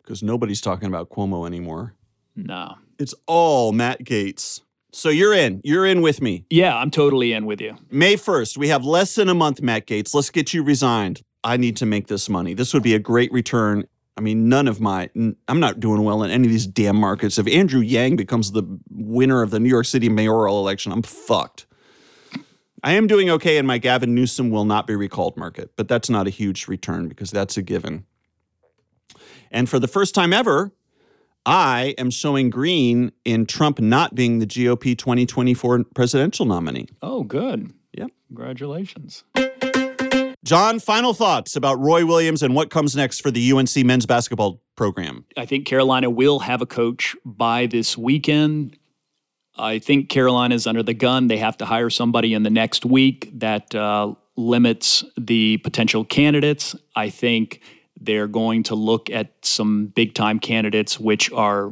[0.04, 1.96] because nobody's talking about Cuomo anymore.
[2.36, 2.76] No.
[3.02, 4.62] It's all Matt Gaetz.
[4.94, 5.60] So you're in.
[5.64, 6.46] You're in with me.
[6.52, 7.76] Yeah, I'm totally in with you.
[7.90, 10.14] May 1st, we have less than a month, Matt Gaetz.
[10.14, 11.24] Let's get you resigned.
[11.44, 12.54] I need to make this money.
[12.54, 13.86] This would be a great return.
[14.18, 17.40] I mean, none of my, I'm not doing well in any of these damn markets.
[17.40, 21.66] If Andrew Yang becomes the winner of the New York City mayoral election, I'm fucked.
[22.84, 26.10] I am doing okay in my Gavin Newsom will not be recalled market, but that's
[26.10, 28.06] not a huge return because that's a given.
[29.50, 30.72] And for the first time ever,
[31.46, 36.88] I am showing green in Trump not being the GOP 2024 presidential nominee.
[37.02, 37.74] Oh, good.
[37.94, 38.12] Yep.
[38.28, 39.24] Congratulations.
[40.44, 44.62] John, final thoughts about Roy Williams and what comes next for the UNC men's basketball
[44.76, 45.26] program.
[45.38, 48.78] I think Carolina will have a coach by this weekend.
[49.56, 51.28] I think Carolina is under the gun.
[51.28, 56.76] They have to hire somebody in the next week that uh, limits the potential candidates.
[56.96, 57.62] I think
[58.02, 61.72] they're going to look at some big time candidates, which are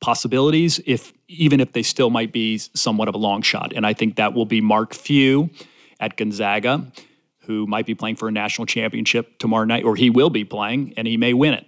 [0.00, 3.72] possibilities, if even if they still might be somewhat of a long shot.
[3.74, 5.50] And I think that will be Mark Few
[5.98, 6.92] at Gonzaga,
[7.40, 10.94] who might be playing for a national championship tomorrow night, or he will be playing,
[10.96, 11.66] and he may win it.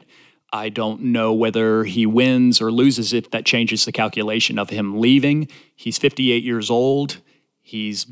[0.53, 5.01] I don't know whether he wins or loses if that changes the calculation of him
[5.01, 5.49] leaving.
[5.75, 7.19] He's 58 years old.
[7.61, 8.07] He's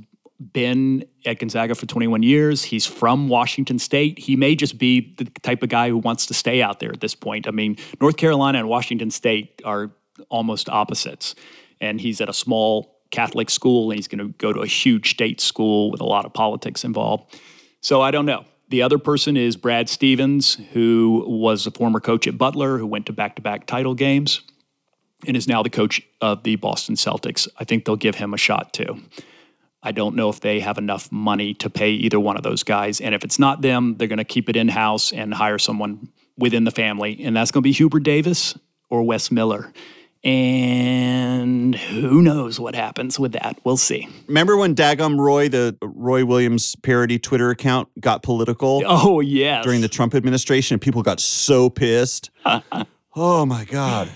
[0.53, 2.65] been at Gonzaga for 21 years.
[2.65, 4.19] He's from Washington State.
[4.19, 7.01] He may just be the type of guy who wants to stay out there at
[7.01, 7.47] this point.
[7.47, 9.91] I mean, North Carolina and Washington State are
[10.29, 11.35] almost opposites.
[11.81, 15.11] And he's at a small Catholic school and he's going to go to a huge
[15.11, 17.39] state school with a lot of politics involved.
[17.81, 18.45] So I don't know.
[18.69, 23.07] The other person is Brad Stevens, who was a former coach at Butler, who went
[23.07, 24.41] to back to back title games
[25.27, 27.47] and is now the coach of the Boston Celtics.
[27.59, 29.01] I think they'll give him a shot too.
[29.83, 33.01] I don't know if they have enough money to pay either one of those guys.
[33.01, 36.09] And if it's not them, they're going to keep it in house and hire someone
[36.39, 37.23] within the family.
[37.25, 38.57] And that's going to be Hubert Davis
[38.91, 39.73] or Wes Miller.
[40.23, 43.59] And who knows what happens with that?
[43.65, 44.09] We'll see.
[44.29, 48.83] Remember when Dagum Roy, the Roy Williams parody Twitter account, got political?
[48.87, 49.65] Oh, yes.
[49.65, 52.31] During the Trump administration, people got so pissed.
[53.17, 54.13] oh my God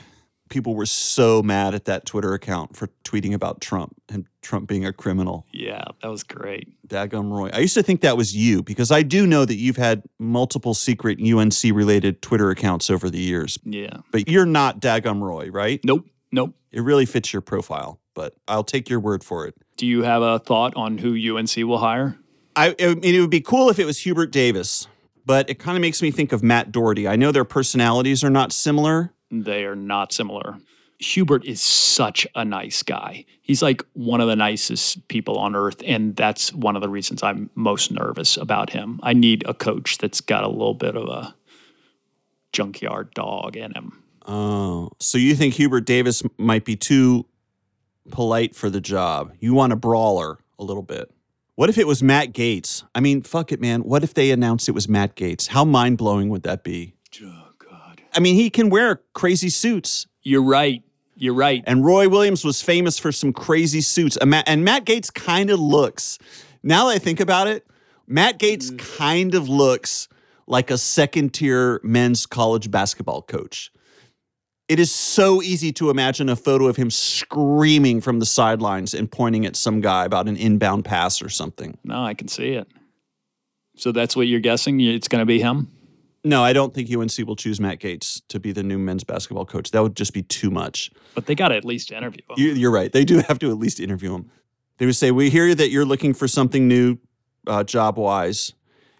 [0.48, 4.84] people were so mad at that Twitter account for tweeting about Trump and Trump being
[4.84, 5.46] a criminal.
[5.52, 6.68] Yeah, that was great.
[6.86, 7.50] Dagum Roy.
[7.52, 10.74] I used to think that was you because I do know that you've had multiple
[10.74, 13.58] secret UNC related Twitter accounts over the years.
[13.64, 13.98] Yeah.
[14.12, 15.80] But you're not Dagum Roy, right?
[15.84, 16.06] Nope.
[16.32, 16.54] Nope.
[16.70, 19.54] It really fits your profile, but I'll take your word for it.
[19.76, 22.18] Do you have a thought on who UNC will hire?
[22.54, 24.88] I, I mean, it would be cool if it was Hubert Davis,
[25.24, 27.06] but it kind of makes me think of Matt Doherty.
[27.06, 30.58] I know their personalities are not similar, they are not similar.
[30.98, 33.26] Hubert is such a nice guy.
[33.42, 35.82] He's like one of the nicest people on earth.
[35.84, 38.98] And that's one of the reasons I'm most nervous about him.
[39.02, 41.34] I need a coach that's got a little bit of a
[42.52, 44.02] junkyard dog in him.
[44.26, 47.26] Oh, so you think Hubert Davis might be too
[48.10, 49.32] polite for the job?
[49.38, 51.10] You want a brawler a little bit.
[51.54, 52.84] What if it was Matt Gaetz?
[52.94, 53.82] I mean, fuck it, man.
[53.82, 55.48] What if they announced it was Matt Gaetz?
[55.48, 56.94] How mind blowing would that be?
[58.16, 60.06] I mean, he can wear crazy suits.
[60.22, 60.82] You're right.
[61.16, 61.62] You're right.
[61.66, 64.16] And Roy Williams was famous for some crazy suits.
[64.16, 66.18] And Matt, and Matt Gaetz kind of looks,
[66.62, 67.66] now that I think about it,
[68.06, 68.78] Matt Gaetz mm.
[68.96, 70.08] kind of looks
[70.46, 73.70] like a second tier men's college basketball coach.
[74.68, 79.10] It is so easy to imagine a photo of him screaming from the sidelines and
[79.10, 81.78] pointing at some guy about an inbound pass or something.
[81.84, 82.66] No, I can see it.
[83.76, 84.80] So that's what you're guessing?
[84.80, 85.70] It's going to be him?
[86.26, 89.46] No, I don't think UNC will choose Matt Gaetz to be the new men's basketball
[89.46, 89.70] coach.
[89.70, 90.90] That would just be too much.
[91.14, 92.56] But they got to at least interview him.
[92.56, 92.90] You, are right.
[92.90, 94.28] They do have to at least interview him.
[94.78, 96.98] They would say, "We hear that you're looking for something new,
[97.46, 98.54] uh, job wise.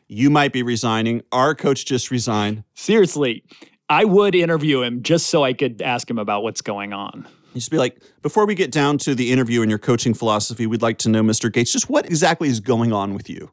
[0.06, 1.22] You might be resigning.
[1.32, 2.62] Our coach just resigned.
[2.74, 3.42] Seriously,
[3.88, 7.60] I would interview him just so I could ask him about what's going on." You
[7.60, 10.82] just be like, before we get down to the interview and your coaching philosophy, we'd
[10.82, 11.50] like to know, Mr.
[11.50, 13.50] Gaetz, just what exactly is going on with you?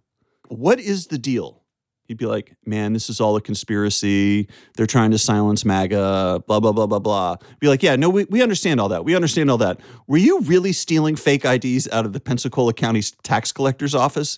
[0.50, 1.63] What is the deal?
[2.06, 4.48] He'd be like, man, this is all a conspiracy.
[4.76, 7.38] They're trying to silence MAGA, blah, blah, blah, blah, blah.
[7.60, 9.06] Be like, yeah, no, we, we understand all that.
[9.06, 9.80] We understand all that.
[10.08, 14.38] Were you really stealing fake IDs out of the Pensacola County tax collector's office?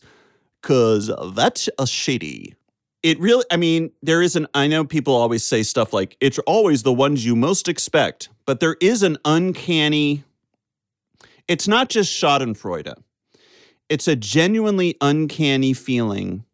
[0.61, 2.55] Because that's a shady.
[3.03, 6.39] It really, I mean, there is an, I know people always say stuff like, it's
[6.39, 10.23] always the ones you most expect, but there is an uncanny,
[11.47, 12.95] it's not just Schadenfreude.
[13.89, 16.44] It's a genuinely uncanny feeling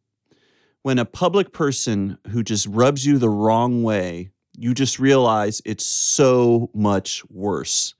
[0.83, 5.85] when a public person who just rubs you the wrong way, you just realize it's
[5.85, 7.93] so much worse.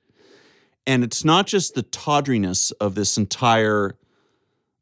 [0.88, 3.98] And it's not just the tawdriness of this entire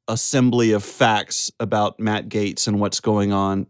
[0.07, 3.67] assembly of facts about Matt Gaetz and what's going on.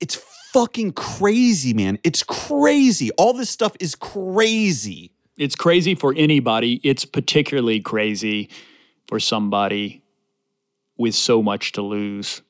[0.00, 0.14] It's
[0.52, 1.98] fucking crazy, man.
[2.04, 3.10] It's crazy.
[3.12, 5.12] All this stuff is crazy.
[5.36, 6.80] It's crazy for anybody.
[6.82, 8.48] It's particularly crazy
[9.06, 10.02] for somebody
[10.96, 12.42] with so much to lose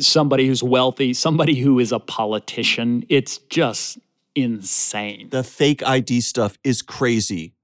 [0.00, 3.04] somebody who's wealthy, somebody who is a politician.
[3.08, 3.98] It's just
[4.34, 5.28] insane.
[5.30, 7.54] The fake ID stuff is crazy.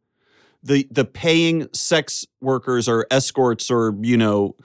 [0.63, 4.57] The the paying sex workers or escorts or, you know,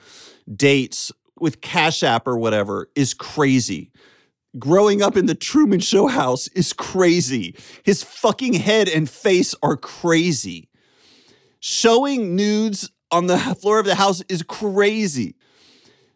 [0.54, 3.92] dates with Cash App or whatever is crazy.
[4.60, 7.56] Growing up in the Truman Show house is crazy.
[7.84, 10.70] His fucking head and face are crazy.
[11.60, 15.36] Showing nudes on the floor of the house is crazy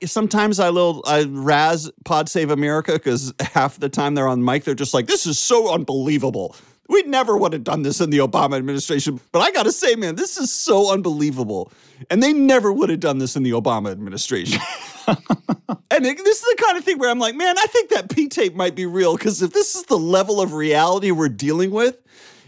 [0.06, 4.64] sometimes I little I razz Pod Save America because half the time they're on mic,
[4.64, 6.56] they're just like, "This is so unbelievable."
[6.90, 10.16] We never would have done this in the Obama administration, but I gotta say, man,
[10.16, 11.72] this is so unbelievable.
[12.10, 14.62] And they never would have done this in the Obama administration.
[15.08, 18.10] and it, this is the kind of thing where I'm like, man, I think that
[18.10, 21.72] P tape might be real because if this is the level of reality we're dealing
[21.72, 21.98] with,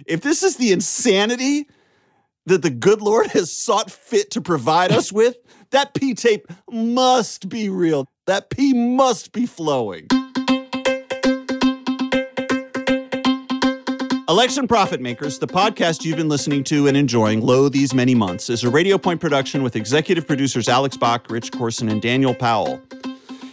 [0.05, 1.67] if this is the insanity
[2.49, 5.37] that the good Lord has sought fit to provide us with,
[5.69, 8.07] that P tape must be real.
[8.25, 10.07] That P must be flowing.
[14.27, 18.49] Election Profit Makers, the podcast you've been listening to and enjoying low these many months,
[18.49, 22.81] is a Radio Point production with executive producers Alex Bach, Rich Corson, and Daniel Powell.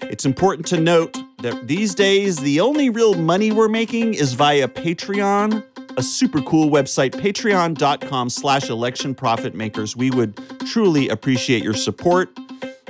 [0.03, 4.68] It's important to note that these days, the only real money we're making is via
[4.68, 5.62] Patreon
[5.97, 9.97] a super cool website, patreon.com slash election profit makers.
[9.97, 12.36] We would truly appreciate your support.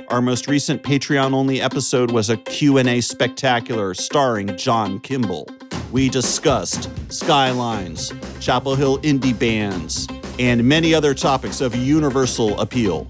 [0.09, 5.49] Our most recent Patreon-only episode was a Q&A spectacular starring John Kimball.
[5.91, 10.07] We discussed skylines, Chapel Hill indie bands,
[10.39, 13.07] and many other topics of universal appeal.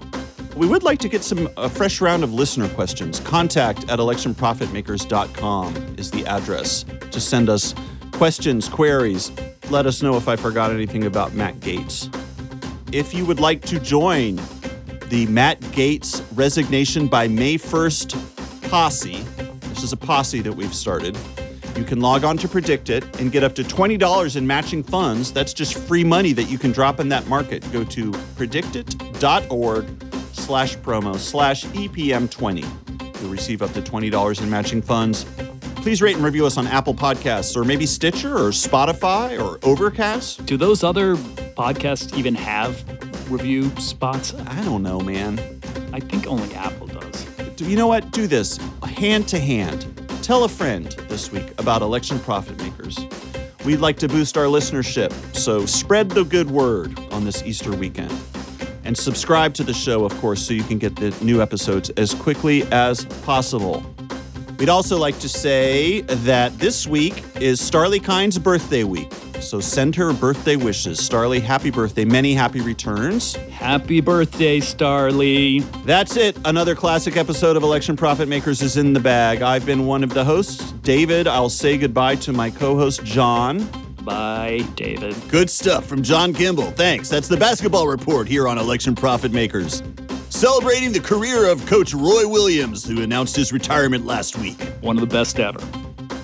[0.56, 3.20] We would like to get some a fresh round of listener questions.
[3.20, 7.76] Contact at electionprofitmakers.com is the address to send us
[8.12, 9.30] questions, queries.
[9.70, 12.14] Let us know if I forgot anything about Matt Gaetz.
[12.92, 14.36] If you would like to join
[15.06, 19.22] the Matt Gaetz resignation by May 1st posse,
[19.68, 21.16] this is a posse that we've started.
[21.76, 25.32] You can log on to PredictIt and get up to $20 in matching funds.
[25.32, 27.70] That's just free money that you can drop in that market.
[27.72, 29.86] Go to predictit.org
[30.32, 33.20] slash promo slash EPM20.
[33.20, 35.24] You'll receive up to $20 in matching funds.
[35.88, 40.44] Please rate and review us on Apple Podcasts or maybe Stitcher or Spotify or Overcast.
[40.44, 42.84] Do those other podcasts even have
[43.32, 44.34] review spots?
[44.34, 45.38] I don't know, man.
[45.94, 47.24] I think only Apple does.
[47.56, 48.10] Do you know what?
[48.10, 49.86] Do this hand to hand.
[50.22, 52.98] Tell a friend this week about election profit makers.
[53.64, 58.12] We'd like to boost our listenership, so spread the good word on this Easter weekend.
[58.84, 62.12] And subscribe to the show, of course, so you can get the new episodes as
[62.12, 63.82] quickly as possible.
[64.58, 69.12] We'd also like to say that this week is Starlee Kine's birthday week.
[69.40, 70.98] So send her birthday wishes.
[70.98, 72.04] Starlee, happy birthday.
[72.04, 73.36] Many happy returns.
[73.50, 75.64] Happy birthday, Starlee.
[75.84, 76.36] That's it.
[76.44, 79.42] Another classic episode of Election Profit Makers is in the bag.
[79.42, 81.28] I've been one of the hosts, David.
[81.28, 83.64] I'll say goodbye to my co host, John.
[84.02, 85.14] Bye, David.
[85.28, 86.72] Good stuff from John Kimball.
[86.72, 87.08] Thanks.
[87.08, 89.82] That's the basketball report here on Election Profit Makers.
[90.38, 94.56] Celebrating the career of Coach Roy Williams, who announced his retirement last week.
[94.82, 95.58] One of the best ever.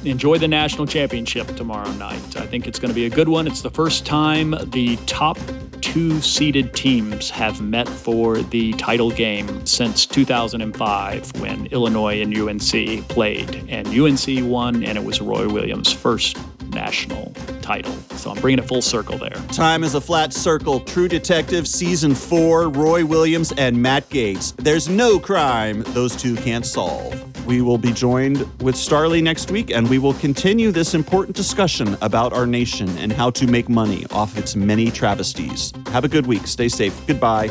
[0.05, 2.37] Enjoy the national championship tomorrow night.
[2.37, 3.49] I think it's going to be a good one.
[3.49, 5.37] It's the first time the top
[5.81, 13.09] two seeded teams have met for the title game since 2005 when Illinois and UNC
[13.09, 13.69] played.
[13.69, 16.39] And UNC won, and it was Roy Williams' first
[16.75, 17.93] national title.
[18.16, 19.31] So I'm bringing it full circle there.
[19.53, 20.81] Time is a flat circle.
[20.81, 24.55] True Detective Season 4, Roy Williams and Matt Gaetz.
[24.57, 27.20] There's no crime those two can't solve.
[27.47, 31.97] We will be joined with Starlee next week, and we will continue this important discussion
[32.01, 35.72] about our nation and how to make money off its many travesties.
[35.89, 36.47] Have a good week.
[36.47, 36.99] Stay safe.
[37.07, 37.49] Goodbye.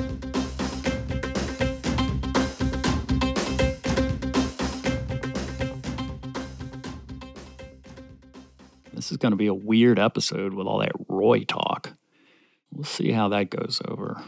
[9.14, 11.94] Is going to be a weird episode with all that Roy talk.
[12.72, 14.22] We'll see how that goes over.